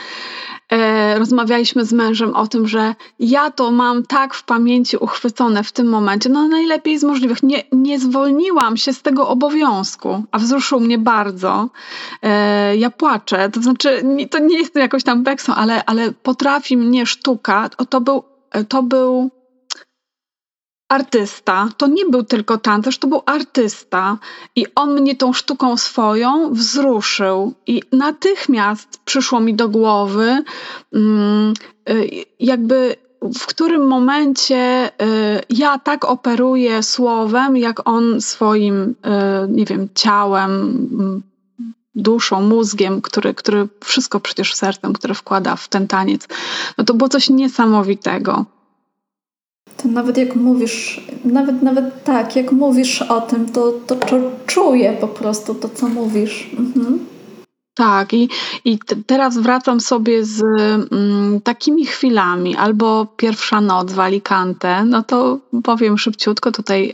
e, 0.69 1.19
rozmawialiśmy 1.19 1.85
z 1.85 1.93
mężem 1.93 2.35
o 2.35 2.47
tym, 2.47 2.67
że 2.67 2.95
ja 3.19 3.51
to 3.51 3.71
mam 3.71 4.03
tak 4.05 4.33
w 4.33 4.43
pamięci 4.43 4.97
uchwycone 4.97 5.63
w 5.63 5.71
tym 5.71 5.87
momencie, 5.87 6.29
no 6.29 6.47
najlepiej 6.47 6.99
z 6.99 7.03
możliwych. 7.03 7.43
Nie, 7.43 7.63
nie 7.71 7.99
zwolniłam 7.99 8.77
się 8.77 8.93
z 8.93 9.01
tego 9.01 9.27
obowiązku, 9.27 10.23
a 10.31 10.39
wzruszył 10.39 10.79
mnie 10.79 10.97
bardzo. 10.97 11.69
E, 12.23 12.77
ja 12.77 12.89
płaczę, 12.89 13.49
to 13.49 13.61
znaczy 13.61 14.03
to 14.31 14.39
nie 14.39 14.57
jestem 14.57 14.81
jakoś 14.81 15.03
tam 15.03 15.23
beksą, 15.23 15.55
ale, 15.55 15.85
ale 15.85 16.11
potrafi 16.11 16.77
mnie 16.77 17.05
sztuka, 17.05 17.69
to 17.89 18.01
był, 18.01 18.23
to 18.69 18.83
był 18.83 19.31
artysta. 20.89 21.69
To 21.77 21.87
nie 21.87 22.05
był 22.05 22.23
tylko 22.23 22.57
tancerz, 22.57 22.97
to 22.97 23.07
był 23.07 23.21
artysta. 23.25 24.17
I 24.55 24.65
on 24.75 25.01
mnie 25.01 25.15
tą 25.15 25.33
sztuką 25.33 25.77
swoją 25.77 26.53
wzruszył. 26.53 27.53
I 27.67 27.81
natychmiast 27.91 28.99
przyszło 29.05 29.39
mi 29.39 29.53
do 29.53 29.69
głowy, 29.69 30.43
mm, 30.93 31.53
y, 31.89 32.09
jakby 32.39 32.95
w 33.21 33.45
którym 33.45 33.87
momencie 33.87 34.87
y, 34.87 34.91
ja 35.49 35.79
tak 35.79 36.05
operuję 36.05 36.83
słowem, 36.83 37.57
jak 37.57 37.89
on 37.89 38.21
swoim, 38.21 38.81
y, 38.81 38.95
nie 39.49 39.65
wiem, 39.65 39.87
ciałem, 39.95 40.51
mm, 40.51 41.23
duszą, 41.95 42.41
mózgiem, 42.41 43.01
który, 43.01 43.33
który 43.33 43.67
wszystko 43.83 44.19
przecież 44.19 44.55
sercem, 44.55 44.93
które 44.93 45.13
wkłada 45.13 45.55
w 45.55 45.67
ten 45.67 45.87
taniec. 45.87 46.27
No 46.77 46.83
to 46.83 46.93
było 46.93 47.09
coś 47.09 47.29
niesamowitego. 47.29 48.45
To 49.83 49.89
nawet 49.89 50.17
jak 50.17 50.35
mówisz, 50.35 51.01
nawet 51.25 51.61
nawet 51.61 52.03
tak, 52.03 52.35
jak 52.35 52.51
mówisz 52.51 53.01
o 53.01 53.21
tym, 53.21 53.51
to, 53.51 53.71
to, 53.71 53.95
czuję 54.45 54.97
po 55.01 55.07
prostu 55.07 55.55
to, 55.55 55.69
co 55.69 55.87
mówisz. 55.87 56.49
Mhm. 56.57 56.99
Tak, 57.79 58.13
i, 58.13 58.29
i 58.65 58.79
teraz 59.05 59.37
wracam 59.37 59.79
sobie 59.79 60.25
z 60.25 60.41
mm, 60.91 61.41
takimi 61.41 61.85
chwilami, 61.85 62.55
albo 62.55 63.05
pierwsza 63.05 63.61
noc 63.61 63.93
w 63.93 63.99
Alicante, 63.99 64.85
no 64.85 65.03
to 65.03 65.39
powiem 65.63 65.97
szybciutko, 65.97 66.51
tutaj 66.51 66.91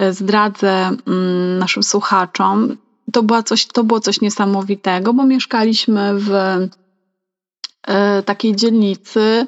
y, 0.00 0.04
y, 0.04 0.12
zdradzę 0.12 0.90
y, 0.90 1.58
naszym 1.58 1.82
słuchaczom. 1.82 2.76
To, 3.12 3.22
była 3.22 3.42
coś, 3.42 3.66
to 3.66 3.84
było 3.84 4.00
coś 4.00 4.20
niesamowitego, 4.20 5.14
bo 5.14 5.26
mieszkaliśmy 5.26 6.14
w 6.14 6.30
y, 6.30 8.22
takiej 8.24 8.56
dzielnicy, 8.56 9.46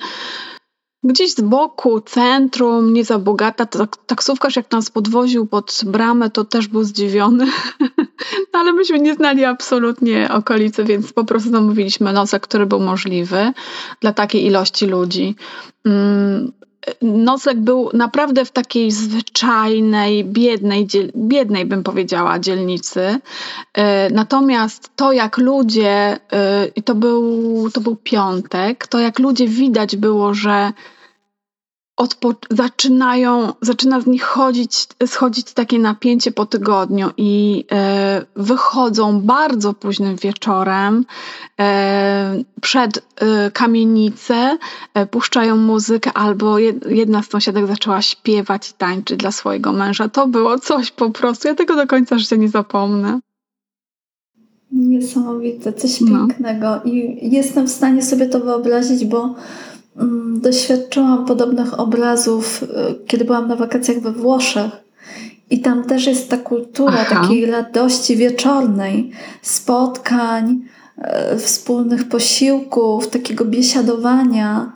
Gdzieś 1.05 1.35
z 1.35 1.41
boku, 1.41 2.01
centrum, 2.01 2.93
nie 2.93 3.05
za 3.05 3.19
bogata, 3.19 3.67
tak, 3.67 3.97
taksówkarz 3.97 4.57
jak 4.57 4.71
nas 4.71 4.91
podwoził 4.91 5.47
pod 5.47 5.81
bramę, 5.87 6.31
to 6.31 6.45
też 6.45 6.69
był 6.69 6.85
zdziwiony. 6.85 7.47
no, 8.53 8.61
ale 8.61 8.73
myśmy 8.73 8.99
nie 8.99 9.15
znali 9.15 9.45
absolutnie 9.45 10.31
okolicy, 10.33 10.85
więc 10.85 11.12
po 11.12 11.25
prostu 11.25 11.51
zamówiliśmy 11.51 12.12
nocek, 12.12 12.43
który 12.43 12.67
był 12.67 12.81
możliwy 12.81 13.53
dla 14.01 14.12
takiej 14.12 14.47
ilości 14.47 14.87
ludzi. 14.87 15.37
Mm, 15.85 16.53
nocleg 17.03 17.61
był 17.61 17.90
naprawdę 17.95 18.45
w 18.45 18.51
takiej 18.51 18.90
zwyczajnej, 18.90 20.25
biednej, 20.25 20.88
biednej 21.16 21.66
bym 21.66 21.83
powiedziała, 21.83 22.38
dzielnicy. 22.38 23.18
E, 23.75 24.11
natomiast 24.11 24.90
to, 24.97 25.12
jak 25.12 25.38
ludzie, 25.38 26.18
e, 26.33 26.66
i 26.77 26.83
to 26.83 26.95
był, 26.95 27.71
to 27.71 27.81
był 27.81 27.97
piątek, 27.97 28.87
to 28.87 28.99
jak 28.99 29.18
ludzie 29.18 29.49
widać 29.49 29.97
było, 29.97 30.35
że 30.35 30.73
zaczynają, 32.51 33.53
zaczyna 33.61 34.01
z 34.01 34.07
nich 34.07 34.23
chodzić, 34.23 34.87
schodzić 35.07 35.53
takie 35.53 35.79
napięcie 35.79 36.33
po 36.33 36.47
tygodniu 36.47 37.11
i 37.17 37.65
e, 37.73 38.25
wychodzą 38.37 39.21
bardzo 39.21 39.75
późnym 39.75 40.17
wieczorem 40.17 41.05
e, 41.61 42.43
przed 42.61 42.99
e, 42.99 43.51
kamienicę, 43.51 44.59
e, 44.95 45.07
puszczają 45.07 45.57
muzykę 45.57 46.12
albo 46.12 46.59
jedna 46.88 47.23
z 47.23 47.31
sąsiadek 47.31 47.67
zaczęła 47.67 48.03
śpiewać 48.03 48.71
i 48.71 48.75
tańczyć 48.75 49.17
dla 49.19 49.33
swojego 49.33 49.73
męża. 49.73 50.09
To 50.09 50.27
było 50.27 50.59
coś 50.59 50.91
po 50.91 51.11
prostu, 51.11 51.49
ja 51.49 51.55
tego 51.55 51.77
do 51.77 51.87
końca 51.87 52.19
życia 52.19 52.37
nie 52.37 52.49
zapomnę. 52.49 53.21
Niesamowite, 54.73 55.73
coś 55.73 55.99
pięknego 55.99 56.81
i 56.85 57.19
jestem 57.31 57.67
w 57.67 57.71
stanie 57.71 58.03
sobie 58.03 58.27
to 58.27 58.41
wyobrazić, 58.41 59.05
bo 59.05 59.35
doświadczyłam 60.40 61.26
podobnych 61.26 61.81
obrazów, 61.81 62.62
y, 62.62 62.66
kiedy 63.07 63.24
byłam 63.24 63.48
na 63.48 63.57
wakacjach 63.57 64.00
we 64.00 64.12
Włoszech. 64.12 64.70
I 65.50 65.61
tam 65.61 65.85
też 65.85 66.07
jest 66.07 66.31
ta 66.31 66.37
kultura 66.37 66.98
Aha. 67.00 67.20
takiej 67.20 67.46
radości 67.46 68.16
wieczornej, 68.16 69.11
spotkań, 69.42 70.61
y, 71.35 71.38
wspólnych 71.38 72.09
posiłków, 72.09 73.09
takiego 73.09 73.44
biesiadowania. 73.44 74.72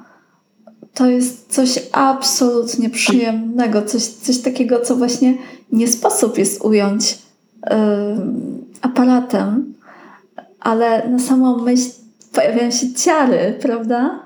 To 0.94 1.06
jest 1.06 1.54
coś 1.54 1.78
absolutnie 1.92 2.90
przyjemnego, 2.90 3.82
coś, 3.82 4.02
coś 4.02 4.38
takiego, 4.38 4.80
co 4.80 4.96
właśnie 4.96 5.34
nie 5.72 5.88
sposób 5.88 6.38
jest 6.38 6.64
ująć 6.64 7.18
yy, 7.64 7.70
aparatem, 8.82 9.74
ale 10.60 11.08
na 11.08 11.18
samą 11.18 11.58
myśl 11.58 11.90
pojawiają 12.32 12.70
się 12.70 12.94
ciary, 12.94 13.58
prawda? 13.62 14.25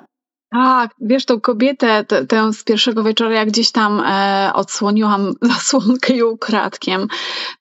Tak, 0.53 0.95
wiesz, 1.01 1.25
tą 1.25 1.41
kobietę, 1.41 2.05
tę 2.05 2.53
z 2.53 2.65
pierwszego 2.65 3.03
wieczoru, 3.05 3.31
jak 3.31 3.49
gdzieś 3.49 3.73
tam 3.73 4.03
e, 4.07 4.51
odsłoniłam 4.55 5.33
zasłonkę 5.55 6.17
ją 6.17 6.27
ukradkiem, 6.27 7.09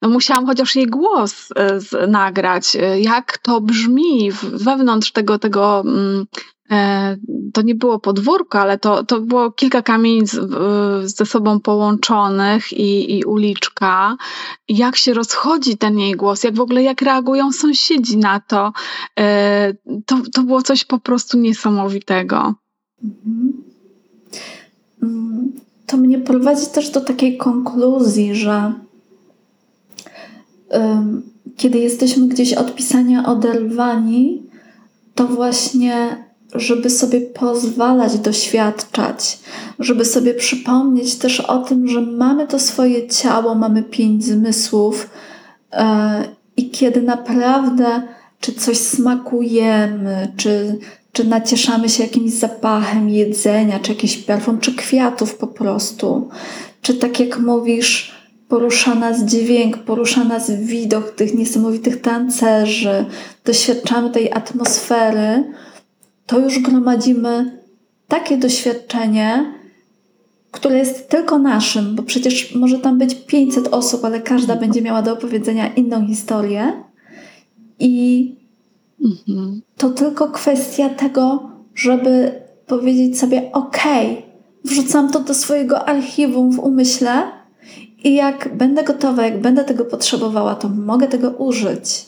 no 0.01 0.09
musiałam 0.09 0.45
chociaż 0.45 0.75
jej 0.75 0.87
głos 0.87 1.49
e, 1.55 1.79
z, 1.79 2.11
nagrać, 2.11 2.75
e, 2.75 3.01
jak 3.01 3.37
to 3.37 3.61
brzmi 3.61 4.31
wewnątrz 4.41 5.11
tego, 5.11 5.39
tego 5.39 5.83
mm, 5.85 6.25
e, 6.71 7.17
to 7.53 7.61
nie 7.61 7.75
było 7.75 7.99
podwórko, 7.99 8.59
ale 8.59 8.77
to, 8.77 9.03
to 9.03 9.21
było 9.21 9.51
kilka 9.51 9.81
kamienic 9.81 10.37
ze 11.03 11.25
sobą 11.25 11.59
połączonych 11.59 12.73
i, 12.73 13.17
i 13.17 13.23
uliczka. 13.23 14.17
Jak 14.69 14.95
się 14.95 15.13
rozchodzi 15.13 15.77
ten 15.77 15.99
jej 15.99 16.13
głos, 16.15 16.43
jak 16.43 16.55
w 16.55 16.61
ogóle 16.61 16.83
jak 16.83 17.01
reagują 17.01 17.51
sąsiedzi 17.51 18.17
na 18.17 18.39
to, 18.39 18.71
e, 19.19 19.73
to, 20.05 20.17
to 20.33 20.43
było 20.43 20.61
coś 20.61 20.85
po 20.85 20.99
prostu 20.99 21.37
niesamowitego. 21.37 22.53
Mhm. 23.03 23.63
To 25.85 25.97
mnie 25.97 26.19
prowadzi 26.19 26.67
też 26.67 26.89
do 26.89 27.01
takiej 27.01 27.37
konkluzji, 27.37 28.35
że 28.35 28.73
kiedy 31.57 31.79
jesteśmy 31.79 32.27
gdzieś 32.27 32.53
od 32.53 32.75
pisania 32.75 33.25
oderwani, 33.25 34.43
to 35.15 35.27
właśnie, 35.27 36.23
żeby 36.55 36.89
sobie 36.89 37.21
pozwalać 37.21 38.19
doświadczać, 38.19 39.39
żeby 39.79 40.05
sobie 40.05 40.33
przypomnieć 40.33 41.15
też 41.15 41.39
o 41.39 41.57
tym, 41.57 41.87
że 41.87 42.01
mamy 42.01 42.47
to 42.47 42.59
swoje 42.59 43.07
ciało, 43.07 43.55
mamy 43.55 43.83
pięć 43.83 44.25
zmysłów 44.25 45.09
e, 45.71 46.23
i 46.57 46.69
kiedy 46.69 47.01
naprawdę 47.01 48.01
czy 48.39 48.53
coś 48.53 48.77
smakujemy, 48.77 50.33
czy 50.37 50.79
czy 51.11 51.23
nacieszamy 51.23 51.89
się 51.89 52.03
jakimś 52.03 52.31
zapachem 52.31 53.09
jedzenia, 53.09 53.79
czy 53.79 53.91
jakiś 53.91 54.17
perfum, 54.17 54.59
czy 54.59 54.75
kwiatów 54.75 55.35
po 55.35 55.47
prostu. 55.47 56.29
Czy 56.81 56.93
tak 56.93 57.19
jak 57.19 57.39
mówisz, 57.39 58.15
porusza 58.47 58.95
nas 58.95 59.23
dźwięk, 59.23 59.77
porusza 59.77 60.23
nas 60.23 60.51
widok 60.51 61.11
tych 61.11 61.33
niesamowitych 61.33 62.01
tancerzy, 62.01 63.05
doświadczamy 63.45 64.09
tej 64.09 64.33
atmosfery, 64.33 65.43
to 66.25 66.39
już 66.39 66.59
gromadzimy 66.59 67.59
takie 68.07 68.37
doświadczenie, 68.37 69.53
które 70.51 70.77
jest 70.77 71.09
tylko 71.09 71.39
naszym, 71.39 71.95
bo 71.95 72.03
przecież 72.03 72.55
może 72.55 72.79
tam 72.79 72.97
być 72.97 73.15
500 73.15 73.67
osób, 73.67 74.05
ale 74.05 74.21
każda 74.21 74.55
będzie 74.55 74.81
miała 74.81 75.01
do 75.01 75.13
opowiedzenia 75.13 75.73
inną 75.73 76.07
historię. 76.07 76.83
I 77.79 78.35
to 79.77 79.89
tylko 79.89 80.27
kwestia 80.27 80.89
tego, 80.89 81.49
żeby 81.75 82.31
powiedzieć 82.67 83.19
sobie: 83.19 83.51
OK, 83.51 83.83
wrzucam 84.65 85.11
to 85.11 85.19
do 85.19 85.33
swojego 85.33 85.85
archiwum 85.85 86.51
w 86.51 86.59
umyśle 86.59 87.23
i 88.03 88.15
jak 88.15 88.57
będę 88.57 88.83
gotowa, 88.83 89.25
jak 89.25 89.41
będę 89.41 89.63
tego 89.63 89.85
potrzebowała, 89.85 90.55
to 90.55 90.69
mogę 90.69 91.07
tego 91.07 91.31
użyć. 91.31 92.05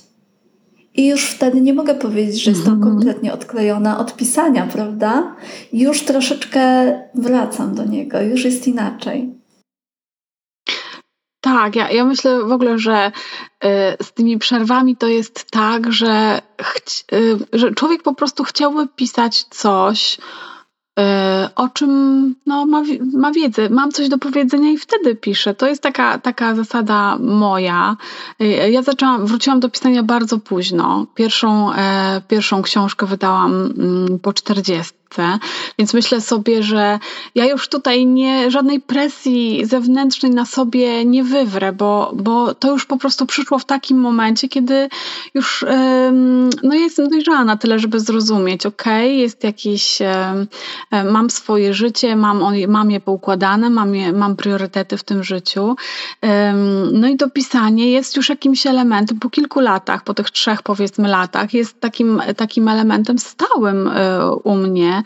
I 0.95 1.08
już 1.08 1.25
wtedy 1.25 1.62
nie 1.62 1.73
mogę 1.73 1.95
powiedzieć, 1.95 2.43
że 2.43 2.51
jestem 2.51 2.73
mhm. 2.73 2.93
kompletnie 2.93 3.34
odklejona 3.34 3.99
od 3.99 4.15
pisania, 4.15 4.67
prawda? 4.73 5.36
Już 5.73 6.04
troszeczkę 6.04 6.93
wracam 7.15 7.75
do 7.75 7.86
niego, 7.86 8.21
już 8.21 8.45
jest 8.45 8.67
inaczej. 8.67 9.40
Tak, 11.41 11.75
ja, 11.75 11.91
ja 11.91 12.06
myślę 12.06 12.43
w 12.43 12.51
ogóle, 12.51 12.80
że 12.80 13.12
y, 13.65 13.67
z 14.04 14.13
tymi 14.13 14.38
przerwami 14.38 14.97
to 14.97 15.08
jest 15.08 15.51
tak, 15.51 15.93
że, 15.93 16.41
y, 17.13 17.38
że 17.54 17.73
człowiek 17.73 18.04
po 18.04 18.15
prostu 18.15 18.43
chciałby 18.43 18.88
pisać 18.88 19.43
coś, 19.43 20.17
y, 20.99 21.04
o 21.56 21.69
czym 21.69 22.36
no, 22.45 22.65
ma, 22.65 22.84
ma 23.13 23.32
wiedzę, 23.32 23.69
mam 23.69 23.91
coś 23.91 24.10
do 24.10 24.17
powiedzenia 24.17 24.71
i 24.71 24.77
wtedy 24.77 25.15
piszę. 25.15 25.54
To 25.54 25.67
jest 25.67 25.84
taka, 25.84 26.17
taka 26.17 26.56
zasada 26.56 27.17
moja. 27.19 27.97
Ja 28.69 28.82
zaczęłam, 28.82 29.25
wróciłam 29.25 29.60
do 29.60 29.69
pisania 29.69 30.04
bardzo 30.04 30.38
późno. 30.38 31.06
Pierwszą, 31.15 31.73
e, 31.73 32.21
pierwszą 32.27 32.62
książkę 32.62 33.06
wydałam 33.06 33.73
mm, 33.77 34.19
po 34.19 34.34
40 34.34 35.01
Więc 35.80 35.93
myślę 35.93 36.21
sobie, 36.21 36.63
że 36.63 37.00
ja 37.36 37.45
już 37.45 37.67
tutaj 37.67 38.06
nie, 38.06 38.52
żadnej 38.52 38.80
presji 38.80 39.65
zewnętrznej 39.65 40.32
na 40.32 40.45
sobie 40.45 41.06
nie 41.06 41.24
wywrę, 41.24 41.74
bo, 41.74 42.12
bo 42.15 42.56
to 42.56 42.71
już 42.71 42.86
po 42.86 42.97
prostu 42.97 43.26
przyszło 43.26 43.60
w 43.60 43.65
takim 43.65 43.97
momencie, 43.97 44.50
kiedy 44.50 44.89
już 45.34 45.65
no 46.63 46.76
jestem 46.76 47.10
dojrzała 47.10 47.43
na 47.43 47.58
tyle, 47.58 47.80
żeby 47.80 48.00
zrozumieć, 48.00 48.65
ok, 48.65 48.84
jest 49.04 49.43
jakiś, 49.43 50.00
mam 51.12 51.30
swoje 51.30 51.74
życie, 51.74 52.15
mam, 52.15 52.43
mam 52.67 52.91
je 52.91 53.00
poukładane, 53.00 53.69
mam, 53.69 53.95
je, 53.95 54.13
mam 54.13 54.36
priorytety 54.36 54.97
w 54.97 55.04
tym 55.04 55.24
życiu. 55.24 55.76
No 56.91 57.08
i 57.08 57.15
dopisanie 57.15 57.91
jest 57.91 58.15
już 58.15 58.30
jakimś 58.30 58.67
elementem 58.67 59.19
po 59.19 59.30
kilku 59.30 59.60
latach, 59.60 60.04
po 60.04 60.13
tych 60.13 60.32
trzech 60.32 60.62
powiedzmy 60.63 61.08
latach, 61.08 61.54
jest 61.54 61.80
takim, 61.80 62.21
takim 62.38 62.67
elementem 62.67 63.19
stałym 63.19 63.88
e, 63.88 64.32
u 64.36 64.56
mnie 64.56 65.01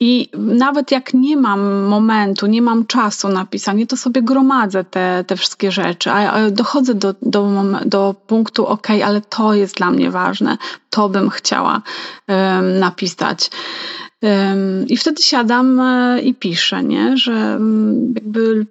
i 0.00 0.28
nawet 0.38 0.90
jak 0.90 1.14
nie 1.14 1.36
mam 1.36 1.82
momentu, 1.82 2.46
nie 2.46 2.62
mam 2.62 2.86
czasu 2.86 3.28
na 3.28 3.46
pisanie, 3.46 3.86
to 3.86 3.96
sobie 3.96 4.22
gromadzę 4.22 4.84
te, 4.84 5.24
te 5.26 5.36
wszystkie 5.36 5.72
rzeczy, 5.72 6.10
a 6.10 6.50
dochodzę 6.50 6.94
do, 6.94 7.14
do, 7.22 7.64
do 7.84 8.14
punktu, 8.26 8.66
ok, 8.66 8.88
ale 9.04 9.20
to 9.20 9.54
jest 9.54 9.76
dla 9.76 9.90
mnie 9.90 10.10
ważne, 10.10 10.58
to 10.90 11.08
bym 11.08 11.30
chciała 11.30 11.82
um, 12.28 12.78
napisać. 12.78 13.50
Um, 14.22 14.86
I 14.88 14.96
wtedy 14.96 15.22
siadam 15.22 15.80
e, 15.80 16.20
i 16.20 16.34
piszę, 16.34 16.84
nie? 16.84 17.16
że 17.16 17.32
um, 17.32 18.12
jakby 18.14 18.66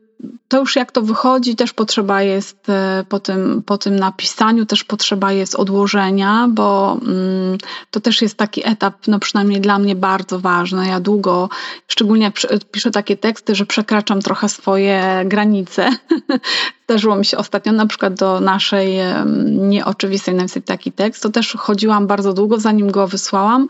to 0.49 0.59
już 0.59 0.75
jak 0.75 0.91
to 0.91 1.01
wychodzi, 1.01 1.55
też 1.55 1.73
potrzeba 1.73 2.21
jest 2.21 2.69
e, 2.69 3.05
po 3.09 3.19
tym, 3.19 3.63
po 3.65 3.77
tym 3.77 3.95
napisaniu, 3.95 4.65
też 4.65 4.83
potrzeba 4.83 5.31
jest 5.31 5.55
odłożenia, 5.55 6.47
bo 6.49 6.97
mm, 7.01 7.57
to 7.91 7.99
też 7.99 8.21
jest 8.21 8.37
taki 8.37 8.67
etap, 8.67 9.07
no 9.07 9.19
przynajmniej 9.19 9.61
dla 9.61 9.79
mnie 9.79 9.95
bardzo 9.95 10.39
ważny. 10.39 10.87
Ja 10.87 10.99
długo, 10.99 11.49
szczególnie 11.87 12.23
jak 12.23 12.35
piszę 12.71 12.91
takie 12.91 13.17
teksty, 13.17 13.55
że 13.55 13.65
przekraczam 13.65 14.21
trochę 14.21 14.49
swoje 14.49 15.23
granice. 15.25 15.89
Zdarzyło 16.89 17.15
mi 17.15 17.25
się 17.25 17.37
ostatnio 17.37 17.71
na 17.71 17.85
przykład 17.85 18.13
do 18.13 18.39
naszej 18.39 18.97
nieoczywistej 19.45 20.35
napisać 20.35 20.63
taki 20.65 20.91
tekst, 20.91 21.23
to 21.23 21.29
też 21.29 21.53
chodziłam 21.53 22.07
bardzo 22.07 22.33
długo, 22.33 22.59
zanim 22.59 22.91
go 22.91 23.07
wysłałam, 23.07 23.67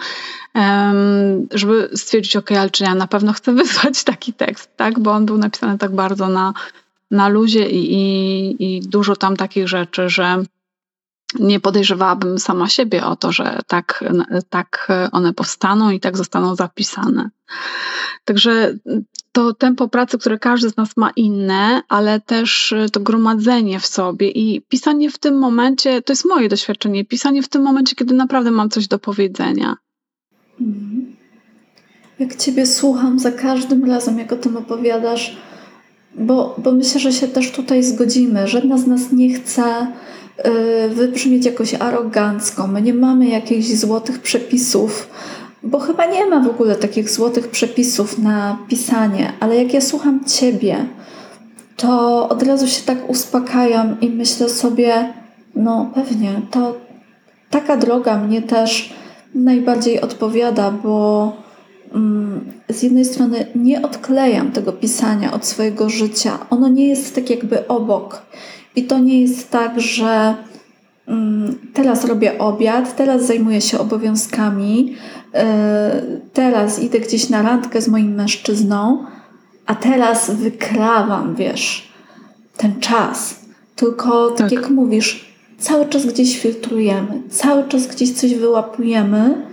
żeby 1.51 1.89
stwierdzić, 1.95 2.36
ok, 2.36 2.51
ale 2.51 2.69
czy 2.69 2.84
ja 2.84 2.95
na 2.95 3.08
pewno 3.08 3.34
chcę 3.34 3.53
wysłać 3.63 4.03
taki 4.03 4.34
tekst, 4.34 4.69
tak? 4.77 4.99
Bo 4.99 5.12
on 5.12 5.25
był 5.25 5.38
napisany 5.38 5.77
tak 5.77 5.95
bardzo 5.95 6.27
na, 6.27 6.53
na 7.12 7.27
luzie 7.27 7.69
i, 7.69 7.93
i, 7.93 8.77
i 8.77 8.82
dużo 8.82 9.15
tam 9.15 9.38
takich 9.38 9.67
rzeczy, 9.67 10.10
że 10.10 10.43
nie 11.39 11.60
podejrzewałabym 11.60 12.39
sama 12.39 12.69
siebie 12.69 13.05
o 13.05 13.15
to, 13.15 13.32
że 13.32 13.60
tak, 13.67 14.03
tak 14.49 14.88
one 15.12 15.34
powstaną 15.34 15.91
i 15.91 15.99
tak 15.99 16.17
zostaną 16.17 16.55
zapisane. 16.55 17.29
Także 18.25 18.73
to 19.39 19.54
tempo 19.54 19.88
pracy, 19.88 20.17
które 20.17 20.39
każdy 20.39 20.69
z 20.69 20.78
nas 20.78 20.97
ma 20.97 21.10
inne, 21.15 21.82
ale 21.89 22.21
też 22.21 22.73
to 22.91 22.99
gromadzenie 22.99 23.80
w 23.80 23.88
sobie 23.88 24.30
i 24.30 24.62
pisanie 24.62 25.12
w 25.12 25.17
tym 25.17 25.38
momencie, 25.38 26.02
to 26.02 26.13
jest 26.13 26.25
moje 26.25 26.49
doświadczenie, 26.49 27.06
pisanie 27.06 27.43
w 27.43 27.47
tym 27.47 27.62
momencie, 27.62 27.95
kiedy 27.95 28.13
naprawdę 28.13 28.52
mam 28.52 28.69
coś 28.69 28.88
do 28.88 28.99
powiedzenia. 28.99 29.78
Mhm. 30.62 31.15
Jak 32.19 32.36
Ciebie 32.36 32.65
słucham 32.65 33.19
za 33.19 33.32
każdym 33.32 33.86
razem, 33.86 34.19
jak 34.19 34.32
o 34.32 34.36
tym 34.36 34.58
opowiadasz, 34.58 35.38
bo, 36.15 36.56
bo 36.58 36.71
myślę, 36.71 36.99
że 36.99 37.12
się 37.12 37.28
też 37.28 37.52
tutaj 37.52 37.84
zgodzimy. 37.84 38.47
Żadna 38.47 38.78
z 38.78 38.88
nas 38.88 39.12
nie 39.12 39.34
chce 39.34 39.88
y, 40.86 40.89
wybrzmieć 40.89 41.45
jakoś 41.45 41.73
arogancko. 41.73 42.67
My 42.67 42.82
nie 42.82 42.93
mamy 42.93 43.28
jakichś 43.28 43.67
złotych 43.67 44.19
przepisów, 44.19 45.10
bo 45.63 45.80
chyba 45.80 46.06
nie 46.06 46.26
ma 46.26 46.39
w 46.39 46.48
ogóle 46.48 46.76
takich 46.76 47.10
złotych 47.10 47.48
przepisów 47.48 48.17
na 48.17 48.58
pisanie, 48.67 49.34
ale 49.39 49.63
jak 49.63 49.74
ja 49.74 49.82
słucham 49.82 50.26
Ciebie, 50.26 50.86
to 51.78 52.30
od 52.30 52.43
razu 52.43 52.67
się 52.67 52.82
tak 52.86 53.10
uspokajam 53.10 54.02
i 54.02 54.10
myślę 54.10 54.50
sobie, 54.50 55.13
no 55.56 55.91
pewnie, 55.95 56.41
to 56.52 56.76
taka 57.50 57.78
droga 57.78 58.17
mnie 58.17 58.41
też 58.41 58.93
najbardziej 59.36 60.02
odpowiada, 60.02 60.72
bo 60.72 61.34
mm, 61.93 62.52
z 62.69 62.84
jednej 62.84 63.06
strony 63.06 63.45
nie 63.56 63.82
odklejam 63.82 64.52
tego 64.52 64.74
pisania 64.74 65.34
od 65.34 65.45
swojego 65.45 65.89
życia. 65.89 66.39
Ono 66.50 66.67
nie 66.67 66.88
jest 66.88 67.15
tak 67.15 67.30
jakby 67.30 67.67
obok. 67.67 68.22
I 68.76 68.84
to 68.84 69.00
nie 69.00 69.22
jest 69.22 69.50
tak, 69.52 69.82
że 69.82 70.36
mm, 71.08 71.58
teraz 71.74 72.06
robię 72.06 72.39
obiad, 72.39 72.95
teraz 72.95 73.26
zajmuję 73.26 73.62
się 73.62 73.80
obowiązkami, 73.80 74.95
teraz 76.33 76.79
idę 76.79 76.99
gdzieś 76.99 77.29
na 77.29 77.41
randkę 77.41 77.81
z 77.81 77.87
moim 77.87 78.15
mężczyzną, 78.15 79.05
a 79.65 79.75
teraz 79.75 80.31
wykrawam, 80.31 81.35
wiesz, 81.35 81.93
ten 82.57 82.79
czas. 82.79 83.39
Tylko 83.75 84.29
tak, 84.29 84.37
tak. 84.37 84.51
jak 84.51 84.69
mówisz, 84.69 85.25
cały 85.57 85.85
czas 85.85 86.05
gdzieś 86.05 86.39
filtrujemy, 86.39 87.21
cały 87.29 87.63
czas 87.67 87.87
gdzieś 87.87 88.11
coś 88.11 88.35
wyłapujemy, 88.35 89.47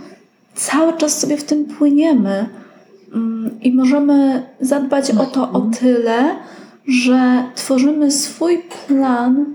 cały 0.55 0.93
czas 0.97 1.19
sobie 1.19 1.37
w 1.37 1.45
tym 1.45 1.65
płyniemy. 1.65 2.49
Mm, 3.15 3.61
i 3.63 3.73
możemy 3.73 4.47
zadbać 4.61 5.11
o 5.11 5.27
to 5.27 5.53
o 5.53 5.61
tyle, 5.61 6.37
że 6.89 7.45
tworzymy 7.55 8.11
swój 8.11 8.63
plan 8.87 9.47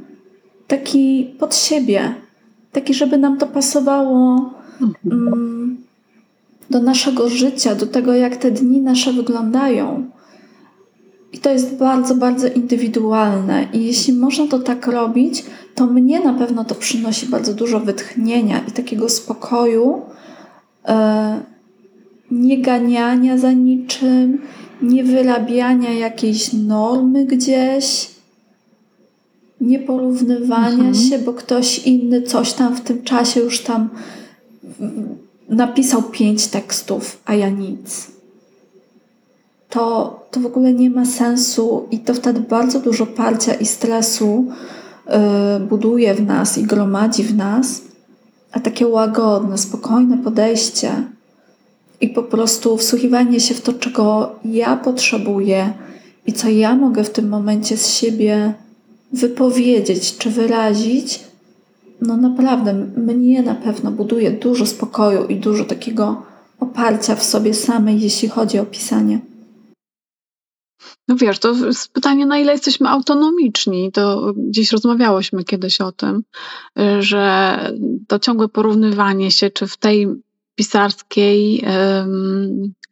taki 0.67 1.35
pod 1.39 1.55
siebie, 1.55 2.15
taki, 2.71 2.93
żeby 2.93 3.17
nam 3.17 3.37
to 3.37 3.47
pasowało 3.47 4.49
mm, 5.05 5.60
do 6.71 6.81
naszego 6.81 7.29
życia, 7.29 7.75
do 7.75 7.87
tego, 7.87 8.13
jak 8.13 8.35
te 8.35 8.51
dni 8.51 8.81
nasze 8.81 9.13
wyglądają. 9.13 10.09
I 11.33 11.37
to 11.37 11.49
jest 11.49 11.77
bardzo, 11.77 12.15
bardzo 12.15 12.47
indywidualne. 12.47 13.67
I 13.73 13.85
jeśli 13.85 14.13
można 14.13 14.47
to 14.47 14.59
tak 14.59 14.87
robić, 14.87 15.45
to 15.75 15.85
mnie 15.87 16.19
na 16.19 16.33
pewno 16.33 16.65
to 16.65 16.75
przynosi 16.75 17.25
bardzo 17.25 17.53
dużo 17.53 17.79
wytchnienia 17.79 18.61
i 18.67 18.71
takiego 18.71 19.09
spokoju, 19.09 20.01
e, 20.87 21.39
nie 22.31 22.61
ganiania 22.61 23.37
za 23.37 23.51
niczym, 23.51 24.41
nie 24.81 25.03
wyrabiania 25.03 25.93
jakiejś 25.93 26.53
normy 26.53 27.25
gdzieś, 27.25 28.11
nie 29.61 29.79
porównywania 29.79 30.67
mhm. 30.67 30.95
się, 30.95 31.19
bo 31.19 31.33
ktoś 31.33 31.87
inny 31.87 32.21
coś 32.21 32.53
tam 32.53 32.75
w 32.75 32.81
tym 32.81 33.03
czasie 33.03 33.39
już 33.39 33.61
tam 33.61 33.89
napisał 35.51 36.03
pięć 36.03 36.47
tekstów, 36.47 37.21
a 37.25 37.33
ja 37.33 37.49
nic. 37.49 38.07
To, 39.69 40.19
to 40.31 40.39
w 40.39 40.45
ogóle 40.45 40.73
nie 40.73 40.89
ma 40.89 41.05
sensu 41.05 41.87
i 41.91 41.99
to 41.99 42.13
wtedy 42.13 42.39
bardzo 42.39 42.79
dużo 42.79 43.05
parcia 43.05 43.53
i 43.53 43.65
stresu 43.65 44.45
Y, 45.07 45.59
buduje 45.59 46.13
w 46.13 46.25
nas 46.25 46.57
i 46.57 46.63
gromadzi 46.63 47.23
w 47.23 47.35
nas, 47.35 47.81
a 48.51 48.59
takie 48.59 48.87
łagodne, 48.87 49.57
spokojne 49.57 50.17
podejście 50.17 50.91
i 52.01 52.09
po 52.09 52.23
prostu 52.23 52.77
wsłuchiwanie 52.77 53.39
się 53.39 53.53
w 53.53 53.61
to, 53.61 53.73
czego 53.73 54.35
ja 54.45 54.77
potrzebuję 54.77 55.73
i 56.25 56.33
co 56.33 56.49
ja 56.49 56.75
mogę 56.75 57.03
w 57.03 57.09
tym 57.09 57.29
momencie 57.29 57.77
z 57.77 57.87
siebie 57.87 58.53
wypowiedzieć 59.13 60.17
czy 60.17 60.29
wyrazić, 60.29 61.19
no 62.01 62.17
naprawdę 62.17 62.73
mnie 62.97 63.41
na 63.41 63.55
pewno 63.55 63.91
buduje 63.91 64.31
dużo 64.31 64.65
spokoju 64.65 65.25
i 65.25 65.35
dużo 65.35 65.65
takiego 65.65 66.23
oparcia 66.59 67.15
w 67.15 67.23
sobie 67.23 67.53
samej, 67.53 68.01
jeśli 68.01 68.29
chodzi 68.29 68.59
o 68.59 68.65
pisanie. 68.65 69.19
No 71.07 71.15
wiesz, 71.15 71.39
to 71.39 71.53
jest 71.53 71.93
pytanie, 71.93 72.25
na 72.25 72.37
ile 72.37 72.51
jesteśmy 72.51 72.89
autonomiczni. 72.89 73.91
To 73.91 74.33
gdzieś 74.37 74.71
rozmawiałyśmy 74.71 75.43
kiedyś 75.43 75.81
o 75.81 75.91
tym, 75.91 76.23
y, 76.79 77.01
że 77.01 77.57
to 78.07 78.19
ciągłe 78.19 78.49
porównywanie 78.49 79.31
się, 79.31 79.49
czy 79.49 79.67
w 79.67 79.77
tej 79.77 80.07
pisarskiej 80.55 81.63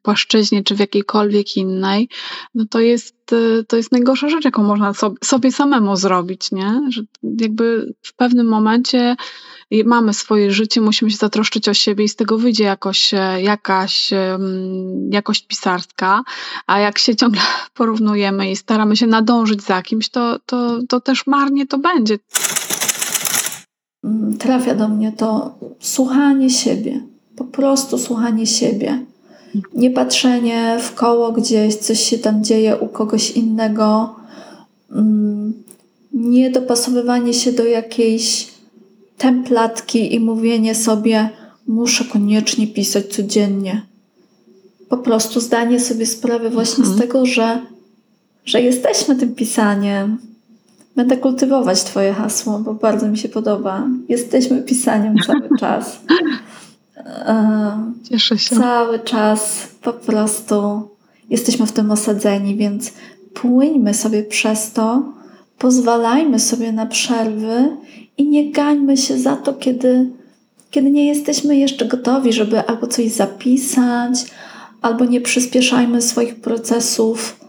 płaszczyźnie, 0.02 0.64
czy 0.64 0.76
w 0.76 0.80
jakiejkolwiek 0.80 1.58
innej, 1.58 2.10
no 2.56 2.66
to 2.70 2.80
jest, 2.80 3.34
y, 3.34 3.66
to 3.68 3.78
jest 3.78 3.92
najgorsza 3.92 4.30
rzecz, 4.30 4.46
jaką 4.46 4.64
można 4.64 4.94
sobie, 4.94 5.16
sobie 5.24 5.52
samemu 5.52 5.96
zrobić, 5.96 6.52
nie? 6.52 6.82
Że 6.90 7.02
jakby 7.42 7.94
w 8.02 8.16
pewnym 8.16 8.48
momencie 8.48 9.16
mamy 9.86 10.14
swoje 10.14 10.52
życie, 10.52 10.82
musimy 10.82 11.12
się 11.12 11.18
zatroszczyć 11.18 11.70
o 11.70 11.74
siebie 11.74 12.04
i 12.04 12.10
z 12.10 12.16
tego 12.16 12.38
wyjdzie 12.38 12.64
jakoś, 12.64 13.14
e, 13.14 13.42
jakaś 13.42 14.10
jakość 15.10 15.48
pisarska, 15.48 16.24
a 16.68 16.80
jak 16.80 17.00
się 17.00 17.16
ciągle 17.16 17.42
porównujemy 17.74 18.52
i 18.52 18.56
staramy 18.56 18.98
się 18.98 19.08
nadążyć 19.08 19.64
za 19.64 19.82
kimś, 19.82 20.10
to, 20.10 20.40
to, 20.46 20.80
to 20.90 21.00
też 21.00 21.28
marnie 21.28 21.68
to 21.68 21.78
będzie. 21.78 22.18
Mm, 24.04 24.38
trafia 24.38 24.76
do 24.76 24.88
mnie 24.88 25.12
to 25.12 25.60
słuchanie 25.80 26.50
siebie, 26.50 27.09
po 27.40 27.46
prostu 27.46 27.98
słuchanie 27.98 28.48
siebie. 28.48 29.06
Nie 29.74 29.92
patrzenie 29.92 30.78
w 30.82 30.94
koło 30.94 31.32
gdzieś, 31.32 31.76
coś 31.76 32.00
się 32.00 32.18
tam 32.18 32.44
dzieje 32.44 32.78
u 32.78 32.88
kogoś 32.88 33.32
innego. 33.32 34.16
Mm, 34.92 35.54
nie 36.14 36.52
dopasowywanie 36.52 37.34
się 37.34 37.52
do 37.52 37.66
jakiejś 37.66 38.48
templatki 39.18 40.16
i 40.16 40.20
mówienie 40.20 40.76
sobie, 40.76 41.30
muszę 41.68 42.06
koniecznie 42.06 42.68
pisać 42.68 43.06
codziennie. 43.06 43.82
Po 44.90 44.98
prostu 44.98 45.40
zdanie 45.40 45.80
sobie 45.80 46.06
sprawy 46.06 46.50
właśnie 46.50 46.84
mhm. 46.84 46.98
z 46.98 47.02
tego, 47.02 47.26
że, 47.26 47.62
że 48.46 48.62
jesteśmy 48.62 49.16
tym 49.16 49.36
pisaniem. 49.36 50.18
Będę 50.96 51.18
kultywować 51.18 51.84
Twoje 51.84 52.14
hasło, 52.14 52.60
bo 52.60 52.74
bardzo 52.74 53.08
mi 53.08 53.18
się 53.18 53.30
podoba. 53.30 53.88
Jesteśmy 54.10 54.62
pisaniem 54.62 55.16
cały 55.28 55.50
czas. 55.60 56.00
Cieszę 58.10 58.38
się. 58.38 58.56
Cały 58.56 59.00
czas 59.00 59.68
po 59.82 59.94
prostu 59.94 60.90
jesteśmy 61.30 61.68
w 61.68 61.72
tym 61.72 61.92
osadzeni, 61.92 62.56
więc 62.56 62.94
płyńmy 63.34 63.94
sobie 63.94 64.24
przez 64.24 64.72
to, 64.72 65.14
pozwalajmy 65.58 66.40
sobie 66.40 66.72
na 66.72 66.86
przerwy 66.86 67.78
i 68.18 68.30
nie 68.30 68.52
gańmy 68.52 68.98
się 68.98 69.18
za 69.18 69.36
to, 69.36 69.54
kiedy, 69.54 70.10
kiedy 70.72 70.92
nie 70.92 71.08
jesteśmy 71.08 71.58
jeszcze 71.58 71.86
gotowi, 71.86 72.34
żeby 72.34 72.66
albo 72.66 72.88
coś 72.88 73.12
zapisać, 73.12 74.26
albo 74.82 75.06
nie 75.06 75.22
przyspieszajmy 75.22 76.02
swoich 76.02 76.42
procesów 76.42 77.40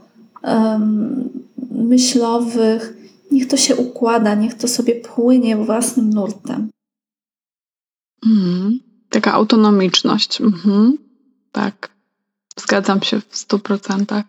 um, 0.43 1.29
myślowych. 1.71 2.97
Niech 3.31 3.49
to 3.49 3.57
się 3.57 3.77
układa, 3.77 4.35
niech 4.35 4.55
to 4.55 4.69
sobie 4.69 4.95
płynie 4.95 5.57
własnym 5.57 6.11
nurtem. 6.11 6.71
Mm, 8.27 8.81
taka 9.11 9.33
autonomiczność. 9.33 10.41
Mhm. 10.41 10.99
Tak, 11.53 11.91
zgadzam 12.57 13.03
się 13.03 13.21
w 13.29 13.37
stu 13.37 13.59
procentach. 13.59 14.25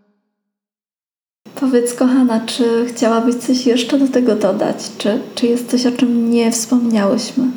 Powiedz, 1.55 1.93
kochana, 1.93 2.39
czy 2.39 2.85
chciałabyś 2.89 3.35
coś 3.35 3.65
jeszcze 3.65 3.99
do 3.99 4.07
tego 4.07 4.35
dodać? 4.35 4.91
Czy, 4.97 5.21
czy 5.35 5.47
jest 5.47 5.69
coś, 5.69 5.85
o 5.85 5.91
czym 5.91 6.31
nie 6.31 6.51
wspomniałyśmy? 6.51 7.51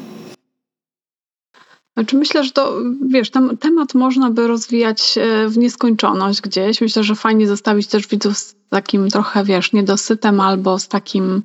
Znaczy 1.94 2.16
myślę, 2.16 2.44
że 2.44 2.50
to, 2.50 2.78
wiesz, 3.08 3.30
ten 3.30 3.58
temat 3.58 3.94
można 3.94 4.30
by 4.30 4.46
rozwijać 4.46 5.18
e, 5.18 5.48
w 5.48 5.58
nieskończoność 5.58 6.40
gdzieś. 6.40 6.80
Myślę, 6.80 7.04
że 7.04 7.14
fajnie 7.14 7.48
zostawić 7.48 7.86
też 7.86 8.06
widzów 8.06 8.38
z 8.38 8.54
takim 8.68 9.08
trochę, 9.10 9.44
wiesz, 9.44 9.72
niedosytem 9.72 10.40
albo 10.40 10.78
z 10.78 10.88
takim 10.88 11.42